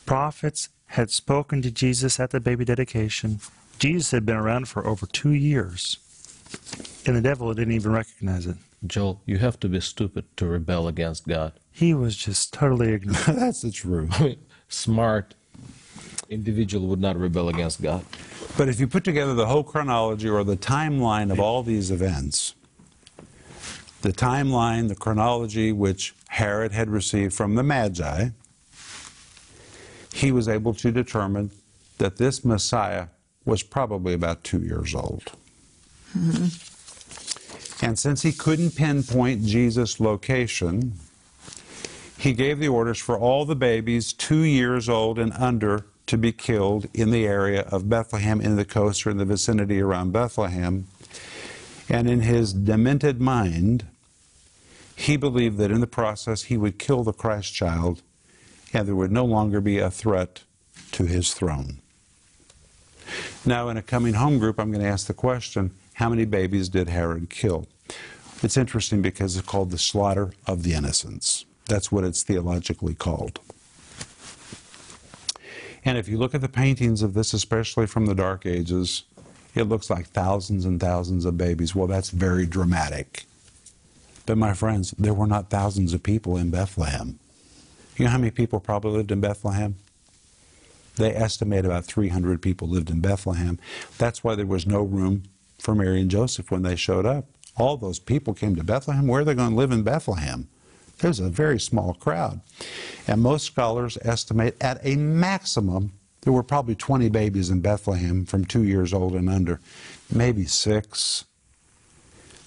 prophets 0.06 0.70
had 0.88 1.10
spoken 1.10 1.62
to 1.62 1.72
Jesus 1.72 2.20
at 2.20 2.32
the 2.32 2.40
baby 2.40 2.66
dedication. 2.66 3.40
Jesus 3.80 4.12
had 4.12 4.26
been 4.26 4.36
around 4.36 4.68
for 4.68 4.86
over 4.86 5.06
two 5.06 5.32
years, 5.32 5.98
and 7.06 7.16
the 7.16 7.22
devil 7.22 7.54
didn't 7.54 7.74
even 7.74 7.92
recognize 7.92 8.46
it. 8.46 8.58
Joel, 8.88 9.22
you 9.26 9.38
have 9.38 9.60
to 9.62 9.70
be 9.70 9.80
stupid 9.80 10.26
to 10.38 10.46
rebel 10.46 10.88
against 10.88 11.28
God. 11.28 11.54
He 11.72 11.94
was 11.94 12.16
just 12.16 12.54
totally 12.54 12.94
ignorant. 12.94 13.26
That's 13.28 13.62
the 13.62 13.72
truth. 13.72 14.10
I 14.20 14.24
mean, 14.24 14.46
smart 14.68 15.36
individual 16.30 16.88
would 16.88 17.02
not 17.02 17.18
rebel 17.18 17.50
against 17.50 17.82
God. 17.82 18.06
But 18.58 18.70
if 18.70 18.80
you 18.80 18.88
put 18.88 19.04
together 19.04 19.34
the 19.34 19.48
whole 19.48 19.64
chronology 19.64 20.30
or 20.30 20.44
the 20.44 20.58
timeline 20.58 21.32
of 21.32 21.40
all 21.40 21.64
these 21.64 21.92
events, 21.92 22.56
the 24.02 24.14
timeline, 24.14 24.88
the 24.88 24.96
chronology 24.96 25.72
which 25.72 26.14
Herod 26.30 26.72
had 26.72 26.90
received 26.90 27.34
from 27.34 27.56
the 27.56 27.64
Magi, 27.64 28.30
he 30.14 30.32
was 30.32 30.48
able 30.48 30.74
to 30.76 30.92
determine 30.92 31.52
that 31.98 32.18
this 32.18 32.46
Messiah 32.46 33.08
was 33.46 33.64
probably 33.64 34.14
about 34.14 34.44
two 34.44 34.62
years 34.62 34.96
old. 34.96 35.32
Mm-hmm. 36.18 36.75
And 37.86 38.00
since 38.00 38.24
he 38.24 38.32
couldn't 38.32 38.72
pinpoint 38.72 39.46
Jesus' 39.46 40.00
location, 40.00 40.94
he 42.18 42.34
gave 42.34 42.58
the 42.58 42.68
orders 42.68 42.98
for 42.98 43.16
all 43.16 43.46
the 43.46 43.56
babies 43.56 44.12
two 44.12 44.42
years 44.42 44.90
old 44.90 45.20
and 45.20 45.32
under 45.34 45.86
to 46.08 46.18
be 46.18 46.32
killed 46.32 46.88
in 46.96 47.12
the 47.12 47.28
area 47.28 47.62
of 47.62 47.88
Bethlehem, 47.88 48.42
in 48.42 48.56
the 48.56 48.66
coast 48.66 49.06
or 49.06 49.12
in 49.12 49.18
the 49.18 49.24
vicinity 49.24 49.80
around 49.82 50.14
Bethlehem. 50.14 50.88
And 51.88 52.10
in 52.10 52.22
his 52.22 52.54
demented 52.54 53.22
mind, 53.22 53.86
he 54.96 55.16
believed 55.16 55.60
that 55.60 55.70
in 55.70 55.80
the 55.80 55.86
process 55.86 56.46
he 56.46 56.58
would 56.58 56.80
kill 56.80 57.04
the 57.04 57.14
Christ 57.14 57.54
child 57.54 58.02
and 58.74 58.88
there 58.88 58.96
would 58.96 59.12
no 59.12 59.26
longer 59.26 59.62
be 59.62 59.78
a 59.78 59.92
threat 59.92 60.42
to 60.94 61.06
his 61.06 61.36
throne. 61.36 61.82
Now, 63.46 63.70
in 63.70 63.78
a 63.78 63.84
coming 63.84 64.16
home 64.16 64.40
group, 64.40 64.60
I'm 64.60 64.72
going 64.72 64.84
to 64.84 64.90
ask 64.90 65.06
the 65.06 65.14
question 65.14 65.70
how 65.96 66.10
many 66.10 66.26
babies 66.26 66.70
did 66.70 66.90
Herod 66.90 67.30
kill? 67.30 67.68
It's 68.44 68.58
interesting 68.58 69.02
because 69.02 69.38
it's 69.38 69.48
called 69.48 69.72
the 69.72 69.78
slaughter 69.78 70.34
of 70.46 70.64
the 70.64 70.74
innocents. 70.74 71.46
That's 71.68 71.92
what 71.92 72.04
it's 72.04 72.22
theologically 72.22 72.94
called. 72.94 73.40
And 75.86 75.98
if 75.98 76.08
you 76.08 76.18
look 76.18 76.36
at 76.36 76.42
the 76.42 76.50
paintings 76.50 77.02
of 77.02 77.14
this, 77.14 77.34
especially 77.34 77.88
from 77.88 78.08
the 78.08 78.16
Dark 78.16 78.46
Ages, 78.46 79.04
it 79.54 79.64
looks 79.64 79.90
like 79.90 80.08
thousands 80.08 80.66
and 80.66 80.80
thousands 80.80 81.24
of 81.24 81.38
babies. 81.38 81.74
Well, 81.74 81.88
that's 81.88 82.10
very 82.10 82.46
dramatic. 82.46 83.24
But 84.26 84.38
my 84.38 84.54
friends, 84.54 84.92
there 84.98 85.14
were 85.14 85.28
not 85.28 85.50
thousands 85.50 85.94
of 85.94 86.04
people 86.04 86.36
in 86.36 86.50
Bethlehem. 86.50 87.20
You 87.96 88.06
know 88.06 88.12
how 88.12 88.18
many 88.18 88.32
people 88.32 88.60
probably 88.60 88.98
lived 88.98 89.12
in 89.12 89.22
Bethlehem? 89.22 89.76
They 90.98 91.14
estimate 91.14 91.66
about 91.66 91.86
300 91.86 92.42
people 92.42 92.68
lived 92.68 92.90
in 92.90 93.00
Bethlehem. 93.00 93.60
That's 93.98 94.24
why 94.24 94.36
there 94.36 94.46
was 94.46 94.66
no 94.66 94.82
room 94.82 95.24
for 95.58 95.76
Mary 95.76 96.02
and 96.02 96.12
Joseph 96.12 96.52
when 96.52 96.64
they 96.64 96.76
showed 96.76 97.06
up. 97.06 97.26
All 97.58 97.78
those 97.78 98.00
people 98.00 98.34
came 98.34 98.56
to 98.56 98.64
Bethlehem. 98.64 99.08
Where 99.08 99.22
are 99.22 99.26
they 99.26 99.34
going 99.34 99.52
to 99.52 99.56
live 99.56 99.72
in 99.72 99.84
Bethlehem? 99.84 100.48
There's 101.00 101.20
a 101.20 101.30
very 101.30 101.60
small 101.60 101.94
crowd. 101.94 102.42
And 103.08 103.22
most 103.22 103.46
scholars 103.46 103.98
estimate 104.02 104.58
at 104.62 104.80
a 104.84 104.96
maximum 104.96 105.94
there 106.26 106.34
were 106.34 106.44
probably 106.44 106.76
20 106.76 107.08
babies 107.10 107.52
in 107.52 107.62
Bethlehem 107.62 108.26
from 108.26 108.46
two 108.46 108.64
years 108.64 108.94
old 108.94 109.14
and 109.14 109.30
under, 109.30 109.62
maybe 110.12 110.46
six. 110.46 111.24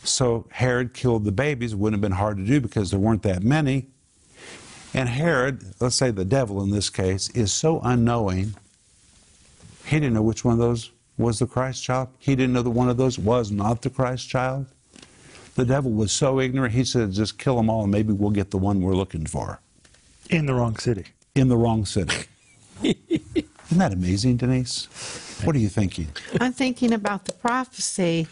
So 0.02 0.46
Herod 0.50 0.94
killed 0.94 1.24
the 1.24 1.32
babies. 1.32 1.72
It 1.72 1.78
wouldn't 1.78 2.02
have 2.02 2.10
been 2.10 2.18
hard 2.18 2.38
to 2.38 2.44
do 2.44 2.60
because 2.60 2.90
there 2.90 2.98
weren't 2.98 3.22
that 3.22 3.44
many. 3.44 3.86
And 4.92 5.08
Herod, 5.08 5.62
let's 5.80 5.94
say 5.94 6.10
the 6.10 6.24
devil 6.24 6.60
in 6.60 6.70
this 6.70 6.90
case, 6.90 7.30
is 7.30 7.52
so 7.52 7.80
unknowing, 7.84 8.54
he 9.86 10.00
didn't 10.00 10.14
know 10.14 10.22
which 10.22 10.44
one 10.44 10.54
of 10.54 10.58
those 10.58 10.90
was 11.18 11.38
the 11.40 11.46
Christ 11.46 11.82
child. 11.82 12.08
He 12.18 12.34
didn't 12.36 12.52
know 12.54 12.62
that 12.62 12.70
one 12.70 12.88
of 12.88 12.96
those 12.96 13.18
was 13.18 13.50
not 13.50 13.82
the 13.82 13.90
Christ 13.90 14.28
child. 14.28 14.66
The 15.56 15.64
devil 15.64 15.90
was 15.90 16.12
so 16.12 16.38
ignorant, 16.40 16.72
he 16.74 16.84
said, 16.84 17.12
just 17.12 17.38
kill 17.38 17.56
them 17.56 17.68
all 17.68 17.82
and 17.82 17.90
maybe 17.90 18.12
we'll 18.12 18.30
get 18.30 18.50
the 18.52 18.58
one 18.58 18.80
we're 18.80 18.94
looking 18.94 19.26
for 19.26 19.60
In 20.30 20.46
the 20.46 20.54
wrong 20.54 20.76
city. 20.76 21.06
in 21.34 21.48
the 21.48 21.56
wrong 21.56 21.84
city. 21.84 22.26
Isn't 22.82 23.78
that 23.78 23.92
amazing, 23.92 24.36
Denise? 24.36 24.86
What 25.44 25.54
are 25.56 25.58
you 25.58 25.68
thinking? 25.68 26.08
I'm 26.40 26.52
thinking 26.52 26.92
about 26.92 27.24
the 27.26 27.32
prophecy 27.32 28.28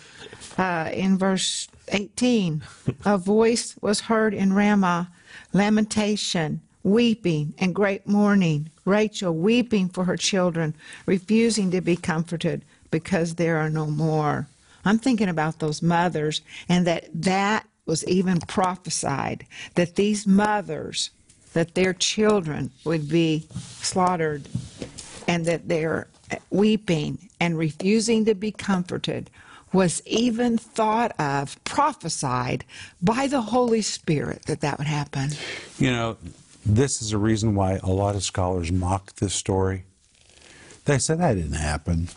uh, 0.57 0.91
in 0.93 1.19
verse 1.19 1.69
18. 1.89 2.63
A 3.05 3.19
voice 3.19 3.77
was 3.81 4.01
heard 4.03 4.33
in 4.33 4.53
Ramah, 4.53 5.11
lamentation, 5.53 6.61
weeping, 6.85 7.55
and 7.59 7.75
great 7.75 8.07
mourning. 8.07 8.71
Rachel 8.85 9.35
weeping 9.35 9.89
for 9.89 10.05
her 10.05 10.17
children, 10.17 10.75
refusing 11.07 11.71
to 11.73 11.81
be 11.81 11.97
comforted 11.97 12.65
because 12.91 13.35
there 13.35 13.59
are 13.59 13.71
no 13.71 13.87
more. 13.87 14.49
I'm 14.85 14.99
thinking 14.99 15.29
about 15.29 15.59
those 15.59 15.83
mothers, 15.83 16.43
and 16.69 16.87
that 16.87 17.09
that 17.15 17.67
was 17.87 18.07
even 18.07 18.41
prophesied 18.41 19.47
that 19.75 19.97
these 19.97 20.27
mothers, 20.27 21.11
that 21.53 21.75
their 21.75 21.95
children 21.95 22.71
would 22.85 23.09
be 23.09 23.47
slaughtered 23.81 24.49
and 25.29 25.47
that 25.47 25.69
they're 25.69 26.09
weeping 26.51 27.29
and 27.41 27.57
refusing 27.57 28.25
to 28.25 28.35
be 28.35 28.51
comforted 28.51 29.31
was 29.73 30.03
even 30.07 30.59
thought 30.59 31.13
of, 31.19 31.63
prophesied 31.65 32.65
by 33.03 33.27
the 33.27 33.41
Holy 33.41 33.83
Spirit 33.83 34.43
that 34.47 34.61
that 34.61 34.79
would 34.79 34.87
happen. 34.87 35.31
You 35.79 35.91
know, 35.91 36.17
this 36.65 37.03
is 37.03 37.13
a 37.13 37.19
reason 37.19 37.55
why 37.55 37.81
a 37.83 37.91
lot 37.91 38.15
of 38.15 38.23
scholars 38.23 38.73
mock 38.73 39.15
this 39.17 39.35
story. 39.35 39.85
They 40.85 40.99
say 40.99 41.17
that 41.17 41.35
didn't 41.35 41.53
happen. 41.53 42.09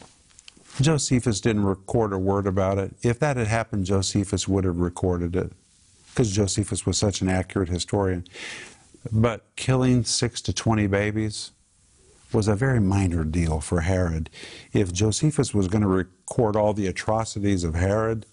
Josephus 0.81 1.41
didn't 1.41 1.65
record 1.65 2.13
a 2.13 2.17
word 2.17 2.47
about 2.47 2.77
it. 2.77 2.95
If 3.01 3.19
that 3.19 3.35
had 3.35 3.47
happened, 3.47 3.85
Josephus 3.85 4.47
would 4.47 4.63
have 4.63 4.77
recorded 4.77 5.35
it 5.35 5.51
because 6.09 6.31
Josephus 6.31 6.85
was 6.85 6.97
such 6.97 7.21
an 7.21 7.29
accurate 7.29 7.69
historian. 7.69 8.25
But 9.11 9.45
killing 9.55 10.03
six 10.03 10.41
to 10.41 10.53
20 10.53 10.87
babies 10.87 11.51
was 12.31 12.47
a 12.47 12.55
very 12.55 12.79
minor 12.79 13.23
deal 13.23 13.59
for 13.59 13.81
Herod. 13.81 14.29
If 14.71 14.93
Josephus 14.93 15.53
was 15.53 15.67
going 15.67 15.81
to 15.81 15.87
record 15.87 16.55
all 16.55 16.73
the 16.73 16.87
atrocities 16.87 17.63
of 17.63 17.75
Herod, 17.75 18.25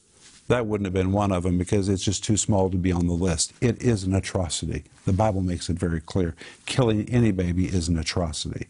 that 0.49 0.67
wouldn't 0.67 0.87
have 0.87 0.95
been 0.95 1.13
one 1.13 1.33
of 1.33 1.43
them 1.43 1.59
because 1.59 1.89
it's 1.89 2.05
just 2.05 2.23
too 2.23 2.37
small 2.37 2.71
to 2.71 2.77
be 2.77 2.93
on 2.93 3.09
the 3.09 3.15
list. 3.15 3.53
It 3.61 3.83
is 3.83 4.05
an 4.05 4.15
atrocity. 4.15 4.85
The 5.05 5.13
Bible 5.13 5.41
makes 5.41 5.69
it 5.69 5.79
very 5.79 6.01
clear. 6.01 6.37
Killing 6.67 7.09
any 7.09 7.33
baby 7.33 7.67
is 7.67 7.89
an 7.89 7.99
atrocity. 7.99 8.69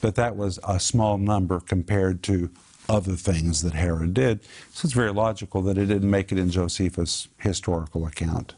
But 0.00 0.16
that 0.16 0.36
was 0.36 0.58
a 0.66 0.80
small 0.80 1.18
number 1.18 1.60
compared 1.60 2.22
to 2.24 2.50
other 2.90 3.14
things 3.14 3.62
that 3.62 3.72
Herod 3.72 4.14
did. 4.14 4.40
So 4.72 4.86
it's 4.86 4.92
very 4.92 5.12
logical 5.12 5.62
that 5.62 5.78
it 5.78 5.86
didn't 5.86 6.10
make 6.10 6.32
it 6.32 6.38
in 6.38 6.50
Josephus' 6.50 7.28
historical 7.38 8.04
account. 8.04 8.54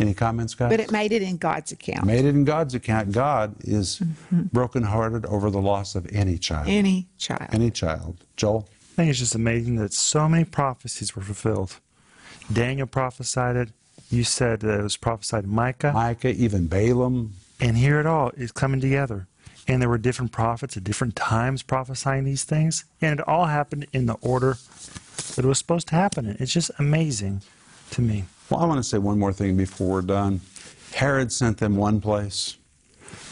Any 0.00 0.14
comments, 0.14 0.54
guys? 0.54 0.70
But 0.70 0.80
it 0.80 0.90
made 0.90 1.12
it 1.12 1.22
in 1.22 1.36
God's 1.36 1.72
account. 1.72 2.06
Made 2.06 2.24
it 2.24 2.34
in 2.34 2.44
God's 2.44 2.74
account. 2.74 3.12
God 3.12 3.54
is 3.60 4.00
mm-hmm. 4.00 4.44
brokenhearted 4.52 5.26
over 5.26 5.50
the 5.50 5.60
loss 5.60 5.94
of 5.94 6.08
any 6.10 6.38
child. 6.38 6.68
Any 6.68 7.06
child. 7.18 7.48
Any 7.52 7.70
child. 7.70 8.16
Joel? 8.36 8.68
I 8.70 8.96
think 8.96 9.10
it's 9.10 9.18
just 9.18 9.34
amazing 9.34 9.76
that 9.76 9.92
so 9.92 10.28
many 10.28 10.44
prophecies 10.44 11.14
were 11.14 11.22
fulfilled. 11.22 11.78
Daniel 12.52 12.86
prophesied 12.86 13.56
it. 13.56 13.68
You 14.10 14.24
said 14.24 14.60
that 14.60 14.80
it 14.80 14.82
was 14.82 14.96
prophesied 14.96 15.46
Micah. 15.46 15.92
Micah, 15.92 16.30
even 16.30 16.66
Balaam. 16.66 17.34
And 17.60 17.76
here 17.76 18.00
it 18.00 18.06
all 18.06 18.30
is 18.36 18.50
coming 18.52 18.80
together. 18.80 19.28
And 19.70 19.80
there 19.80 19.88
were 19.88 19.98
different 19.98 20.32
prophets 20.32 20.76
at 20.76 20.82
different 20.82 21.14
times 21.14 21.62
prophesying 21.62 22.24
these 22.24 22.42
things. 22.42 22.84
And 23.00 23.20
it 23.20 23.28
all 23.28 23.46
happened 23.46 23.86
in 23.92 24.06
the 24.06 24.14
order 24.14 24.56
that 25.36 25.44
it 25.44 25.46
was 25.46 25.58
supposed 25.58 25.86
to 25.88 25.94
happen. 25.94 26.26
in. 26.26 26.36
It's 26.40 26.52
just 26.52 26.72
amazing 26.80 27.42
to 27.92 28.02
me. 28.02 28.24
Well, 28.50 28.58
I 28.58 28.66
want 28.66 28.78
to 28.78 28.82
say 28.82 28.98
one 28.98 29.20
more 29.20 29.32
thing 29.32 29.56
before 29.56 29.86
we're 29.86 30.02
done. 30.02 30.40
Herod 30.92 31.30
sent 31.30 31.58
them 31.58 31.76
one 31.76 32.00
place, 32.00 32.56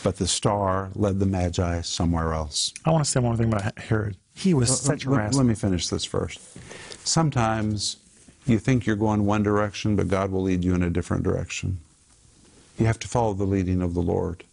but 0.04 0.18
the 0.18 0.28
star 0.28 0.90
led 0.94 1.18
the 1.18 1.26
Magi 1.26 1.80
somewhere 1.80 2.32
else. 2.32 2.72
I 2.84 2.92
want 2.92 3.04
to 3.04 3.10
say 3.10 3.18
one 3.18 3.30
more 3.30 3.36
thing 3.36 3.52
about 3.52 3.76
Herod. 3.76 4.16
He 4.32 4.54
was 4.54 4.80
such 4.80 5.06
a 5.06 5.10
let, 5.10 5.34
let 5.34 5.44
me 5.44 5.56
finish 5.56 5.88
this 5.88 6.04
first. 6.04 6.38
Sometimes 7.04 7.96
you 8.46 8.60
think 8.60 8.86
you're 8.86 8.94
going 8.94 9.26
one 9.26 9.42
direction, 9.42 9.96
but 9.96 10.06
God 10.06 10.30
will 10.30 10.42
lead 10.42 10.62
you 10.62 10.76
in 10.76 10.84
a 10.84 10.90
different 10.90 11.24
direction. 11.24 11.78
You 12.78 12.86
have 12.86 13.00
to 13.00 13.08
follow 13.08 13.34
the 13.34 13.44
leading 13.44 13.82
of 13.82 13.94
the 13.94 14.02
Lord. 14.02 14.44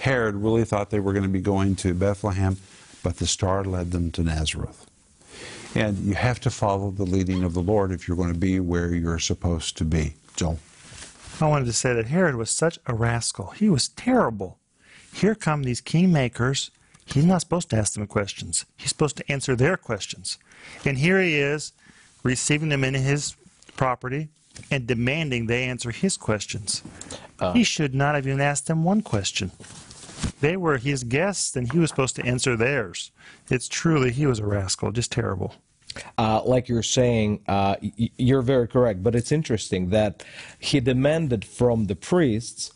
Herod 0.00 0.36
really 0.36 0.64
thought 0.64 0.90
they 0.90 1.00
were 1.00 1.12
going 1.12 1.24
to 1.24 1.28
be 1.28 1.40
going 1.40 1.76
to 1.76 1.94
Bethlehem, 1.94 2.56
but 3.02 3.18
the 3.18 3.26
star 3.26 3.64
led 3.64 3.92
them 3.92 4.10
to 4.12 4.22
Nazareth. 4.22 4.86
And 5.74 5.98
you 5.98 6.14
have 6.14 6.40
to 6.40 6.50
follow 6.50 6.90
the 6.90 7.04
leading 7.04 7.44
of 7.44 7.54
the 7.54 7.62
Lord 7.62 7.92
if 7.92 8.08
you're 8.08 8.16
going 8.16 8.32
to 8.32 8.38
be 8.38 8.58
where 8.58 8.94
you're 8.94 9.18
supposed 9.18 9.76
to 9.76 9.84
be. 9.84 10.14
Joel. 10.36 10.58
I 11.40 11.46
wanted 11.46 11.66
to 11.66 11.72
say 11.72 11.94
that 11.94 12.06
Herod 12.06 12.34
was 12.34 12.50
such 12.50 12.78
a 12.86 12.94
rascal. 12.94 13.50
He 13.50 13.68
was 13.68 13.88
terrible. 13.88 14.58
Here 15.12 15.34
come 15.34 15.62
these 15.62 15.80
kingmakers. 15.80 16.70
He's 17.06 17.24
not 17.24 17.40
supposed 17.40 17.70
to 17.70 17.76
ask 17.76 17.94
them 17.94 18.06
questions. 18.06 18.66
He's 18.76 18.90
supposed 18.90 19.16
to 19.16 19.32
answer 19.32 19.56
their 19.56 19.76
questions. 19.76 20.38
And 20.84 20.98
here 20.98 21.20
he 21.20 21.36
is, 21.36 21.72
receiving 22.22 22.68
them 22.68 22.84
into 22.84 23.00
his 23.00 23.36
property 23.76 24.28
and 24.70 24.86
demanding 24.86 25.46
they 25.46 25.64
answer 25.64 25.90
his 25.90 26.16
questions. 26.16 26.82
Uh. 27.38 27.52
he 27.52 27.64
should 27.64 27.94
not 27.94 28.14
have 28.14 28.26
even 28.26 28.40
asked 28.40 28.66
them 28.66 28.84
one 28.84 29.02
question. 29.02 29.50
They 30.40 30.56
were 30.56 30.78
his 30.78 31.04
guests, 31.04 31.54
and 31.56 31.70
he 31.72 31.78
was 31.78 31.90
supposed 31.90 32.16
to 32.16 32.24
answer 32.24 32.56
theirs. 32.56 33.10
It's 33.50 33.68
truly, 33.68 34.10
he 34.12 34.26
was 34.26 34.38
a 34.38 34.46
rascal, 34.46 34.90
just 34.92 35.12
terrible. 35.12 35.54
uh, 36.18 36.40
like 36.44 36.68
you're 36.68 36.84
saying, 36.84 37.40
uh, 37.48 37.74
y- 37.82 38.10
you're 38.16 38.42
very 38.42 38.68
correct. 38.68 39.02
But 39.02 39.14
it's 39.16 39.32
interesting 39.32 39.90
that 39.90 40.24
he 40.58 40.78
demanded 40.80 41.44
from 41.44 41.86
the 41.86 41.96
priests, 41.96 42.72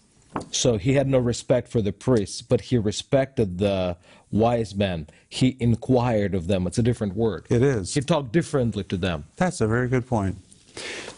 so 0.50 0.79
he 0.79 0.94
had 0.94 1.07
no 1.07 1.18
respect 1.18 1.68
for 1.68 1.81
the 1.81 1.92
priests, 1.92 2.42
but 2.42 2.61
he 2.62 2.77
respected 2.77 3.59
the 3.59 3.96
wise 4.33 4.74
men. 4.74 5.07
He 5.29 5.57
inquired 5.61 6.35
of 6.35 6.48
them. 6.48 6.66
It's 6.66 6.79
a 6.79 6.83
different 6.83 7.14
word. 7.14 7.46
It 7.50 7.62
is. 7.62 7.94
He 7.94 8.00
talked 8.00 8.33
differently 8.33 8.83
to 8.85 8.96
them. 8.96 9.27
That's 9.37 9.61
a 9.61 9.68
very 9.68 9.88
good 9.88 10.09
point. 10.09 10.37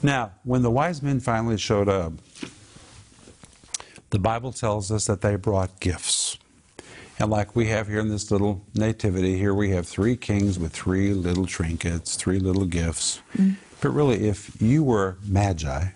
Now, 0.03 0.33
when 0.45 0.61
the 0.61 0.71
wise 0.71 1.03
men 1.03 1.19
finally 1.21 1.57
showed 1.57 1.89
up, 1.89 2.13
the 4.17 4.21
Bible 4.21 4.51
tells 4.51 4.91
us 4.91 5.05
that 5.09 5.21
they 5.21 5.37
brought 5.37 5.79
gifts. 5.79 6.39
And 7.19 7.29
like 7.29 7.55
we 7.55 7.67
have 7.67 7.87
here 7.87 7.99
in 7.99 8.09
this 8.09 8.31
little 8.31 8.65
nativity, 8.75 9.37
here 9.37 9.53
we 9.53 9.73
have 9.73 9.87
three 9.87 10.17
kings 10.17 10.59
with 10.59 10.73
three 10.73 11.13
little 11.13 11.45
trinkets, 11.45 12.17
three 12.17 12.39
little 12.39 12.65
gifts. 12.65 13.21
Mm. 13.37 13.57
But 13.83 13.91
really, 13.91 14.27
if 14.27 14.59
you 14.59 14.83
were 14.83 15.19
magi, 15.23 15.89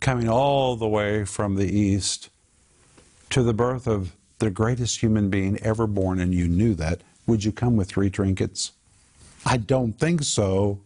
coming 0.00 0.28
all 0.28 0.76
the 0.76 0.86
way 0.86 1.24
from 1.24 1.54
the 1.54 1.64
east 1.64 2.28
to 3.30 3.42
the 3.42 3.54
birth 3.54 3.86
of 3.86 4.12
the 4.38 4.50
greatest 4.50 5.00
human 5.00 5.30
being 5.30 5.58
ever 5.62 5.86
born, 5.86 6.20
and 6.20 6.34
you 6.34 6.46
knew 6.46 6.74
that, 6.74 7.00
would 7.26 7.42
you 7.42 7.52
come 7.52 7.74
with 7.74 7.88
three 7.88 8.10
trinkets? 8.10 8.72
I 9.46 9.56
don't 9.56 9.94
think 9.94 10.24
so. 10.24 10.82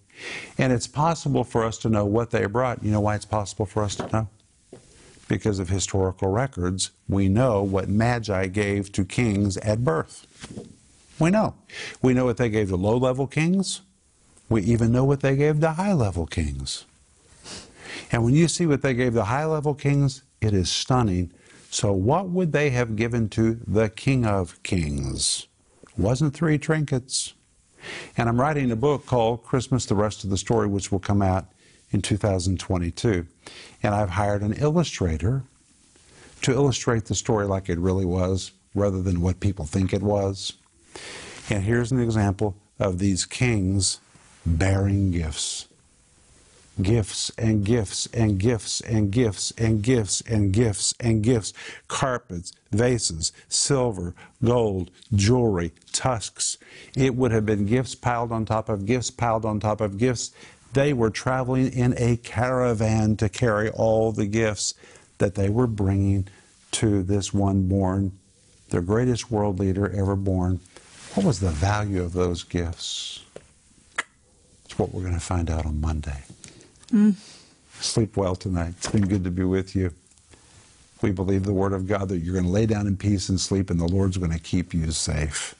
And 0.56 0.72
it's 0.72 0.86
possible 0.86 1.42
for 1.42 1.64
us 1.64 1.78
to 1.78 1.88
know 1.88 2.04
what 2.04 2.30
they 2.30 2.46
brought. 2.46 2.84
You 2.84 2.92
know 2.92 3.00
why 3.00 3.16
it's 3.16 3.24
possible 3.24 3.66
for 3.66 3.82
us 3.82 3.96
to 3.96 4.06
know? 4.12 4.28
Because 5.28 5.58
of 5.58 5.68
historical 5.68 6.28
records, 6.28 6.90
we 7.08 7.28
know 7.28 7.62
what 7.62 7.88
Magi 7.88 8.46
gave 8.46 8.92
to 8.92 9.04
kings 9.04 9.56
at 9.58 9.82
birth. 9.82 10.26
We 11.18 11.30
know. 11.30 11.54
We 12.02 12.14
know 12.14 12.24
what 12.24 12.36
they 12.36 12.48
gave 12.48 12.68
to 12.68 12.76
low 12.76 12.96
level 12.96 13.26
kings. 13.26 13.80
We 14.48 14.62
even 14.62 14.92
know 14.92 15.04
what 15.04 15.20
they 15.20 15.34
gave 15.34 15.60
to 15.60 15.72
high 15.72 15.92
level 15.92 16.26
kings. 16.26 16.84
And 18.12 18.24
when 18.24 18.34
you 18.34 18.46
see 18.46 18.66
what 18.66 18.82
they 18.82 18.94
gave 18.94 19.14
the 19.14 19.24
high 19.24 19.46
level 19.46 19.74
kings, 19.74 20.22
it 20.40 20.52
is 20.52 20.70
stunning. 20.70 21.32
So, 21.70 21.92
what 21.92 22.28
would 22.28 22.52
they 22.52 22.70
have 22.70 22.94
given 22.94 23.28
to 23.30 23.58
the 23.66 23.88
King 23.88 24.24
of 24.24 24.62
Kings? 24.62 25.46
Wasn't 25.98 26.34
three 26.34 26.58
trinkets. 26.58 27.34
And 28.16 28.28
I'm 28.28 28.40
writing 28.40 28.70
a 28.70 28.76
book 28.76 29.06
called 29.06 29.44
Christmas, 29.44 29.86
the 29.86 29.94
Rest 29.94 30.24
of 30.24 30.30
the 30.30 30.36
Story, 30.36 30.68
which 30.68 30.92
will 30.92 30.98
come 30.98 31.22
out 31.22 31.46
in 31.90 32.02
2022. 32.02 33.26
And 33.82 33.94
I've 33.94 34.10
hired 34.10 34.42
an 34.42 34.54
illustrator 34.54 35.44
to 36.42 36.52
illustrate 36.52 37.06
the 37.06 37.14
story 37.14 37.46
like 37.46 37.68
it 37.68 37.78
really 37.78 38.04
was, 38.04 38.52
rather 38.74 39.02
than 39.02 39.20
what 39.20 39.40
people 39.40 39.64
think 39.64 39.92
it 39.92 40.02
was. 40.02 40.52
And 41.48 41.64
here's 41.64 41.92
an 41.92 42.00
example 42.00 42.56
of 42.78 42.98
these 42.98 43.24
kings 43.24 44.00
bearing 44.44 45.10
gifts 45.10 45.66
gifts 46.82 47.30
and 47.38 47.64
gifts 47.64 48.06
and 48.12 48.38
gifts 48.38 48.82
and 48.82 49.10
gifts 49.10 49.50
and 49.52 49.82
gifts 49.82 50.22
and 50.28 50.52
gifts 50.52 50.94
and 51.00 51.22
gifts 51.22 51.54
carpets 51.88 52.52
vases 52.70 53.32
silver 53.48 54.14
gold 54.44 54.90
jewelry 55.14 55.72
tusks 55.92 56.58
it 56.94 57.14
would 57.14 57.32
have 57.32 57.46
been 57.46 57.64
gifts 57.64 57.94
piled 57.94 58.30
on 58.30 58.44
top 58.44 58.68
of 58.68 58.84
gifts 58.84 59.10
piled 59.10 59.46
on 59.46 59.58
top 59.58 59.80
of 59.80 59.96
gifts 59.96 60.32
they 60.76 60.92
were 60.92 61.10
traveling 61.10 61.72
in 61.72 61.94
a 61.96 62.16
caravan 62.18 63.16
to 63.16 63.28
carry 63.28 63.70
all 63.70 64.12
the 64.12 64.26
gifts 64.26 64.74
that 65.18 65.34
they 65.34 65.48
were 65.48 65.66
bringing 65.66 66.28
to 66.70 67.02
this 67.02 67.32
one 67.32 67.66
born 67.68 68.12
the 68.68 68.80
greatest 68.80 69.30
world 69.30 69.58
leader 69.58 69.90
ever 69.90 70.14
born 70.14 70.60
what 71.14 71.24
was 71.24 71.40
the 71.40 71.50
value 71.50 72.02
of 72.02 72.12
those 72.12 72.42
gifts 72.42 73.24
it's 74.64 74.78
what 74.78 74.92
we're 74.92 75.02
going 75.02 75.14
to 75.14 75.20
find 75.20 75.50
out 75.50 75.64
on 75.64 75.80
monday 75.80 76.22
mm. 76.92 77.14
Sleep 77.80 78.16
well 78.16 78.34
tonight. 78.34 78.74
It's 78.78 78.90
been 78.90 79.06
good 79.06 79.24
to 79.24 79.30
be 79.30 79.44
with 79.44 79.76
you. 79.76 79.92
We 81.02 81.10
believe 81.10 81.44
the 81.44 81.52
Word 81.52 81.72
of 81.72 81.86
God 81.86 82.08
that 82.08 82.18
you're 82.18 82.32
going 82.32 82.46
to 82.46 82.50
lay 82.50 82.66
down 82.66 82.86
in 82.86 82.96
peace 82.96 83.28
and 83.28 83.38
sleep, 83.38 83.70
and 83.70 83.78
the 83.78 83.86
Lord's 83.86 84.16
going 84.16 84.32
to 84.32 84.38
keep 84.38 84.72
you 84.72 84.90
safe. 84.92 85.54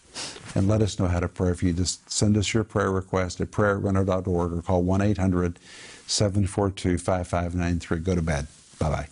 And 0.56 0.68
let 0.68 0.80
us 0.80 0.98
know 0.98 1.06
how 1.06 1.20
to 1.20 1.28
pray 1.28 1.52
for 1.52 1.66
you. 1.66 1.74
Just 1.74 2.10
send 2.10 2.34
us 2.38 2.54
your 2.54 2.64
prayer 2.64 2.90
request 2.90 3.42
at 3.42 3.50
prayerrunner.org 3.50 4.52
or 4.54 4.62
call 4.62 4.82
1 4.82 5.02
800 5.02 5.58
742 6.06 6.96
5593. 6.96 7.98
Go 7.98 8.14
to 8.14 8.22
bed. 8.22 8.46
Bye 8.78 8.88
bye. 8.88 9.08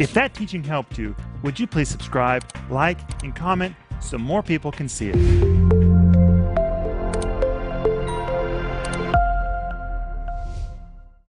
If 0.00 0.14
that 0.14 0.32
teaching 0.32 0.62
helped 0.62 0.98
you, 0.98 1.16
would 1.42 1.58
you 1.58 1.66
please 1.66 1.88
subscribe, 1.88 2.44
like, 2.70 2.98
and 3.24 3.34
comment 3.34 3.74
so 4.00 4.16
more 4.16 4.42
people 4.42 4.70
can 4.70 4.88
see 4.88 5.10
it? 5.12 5.83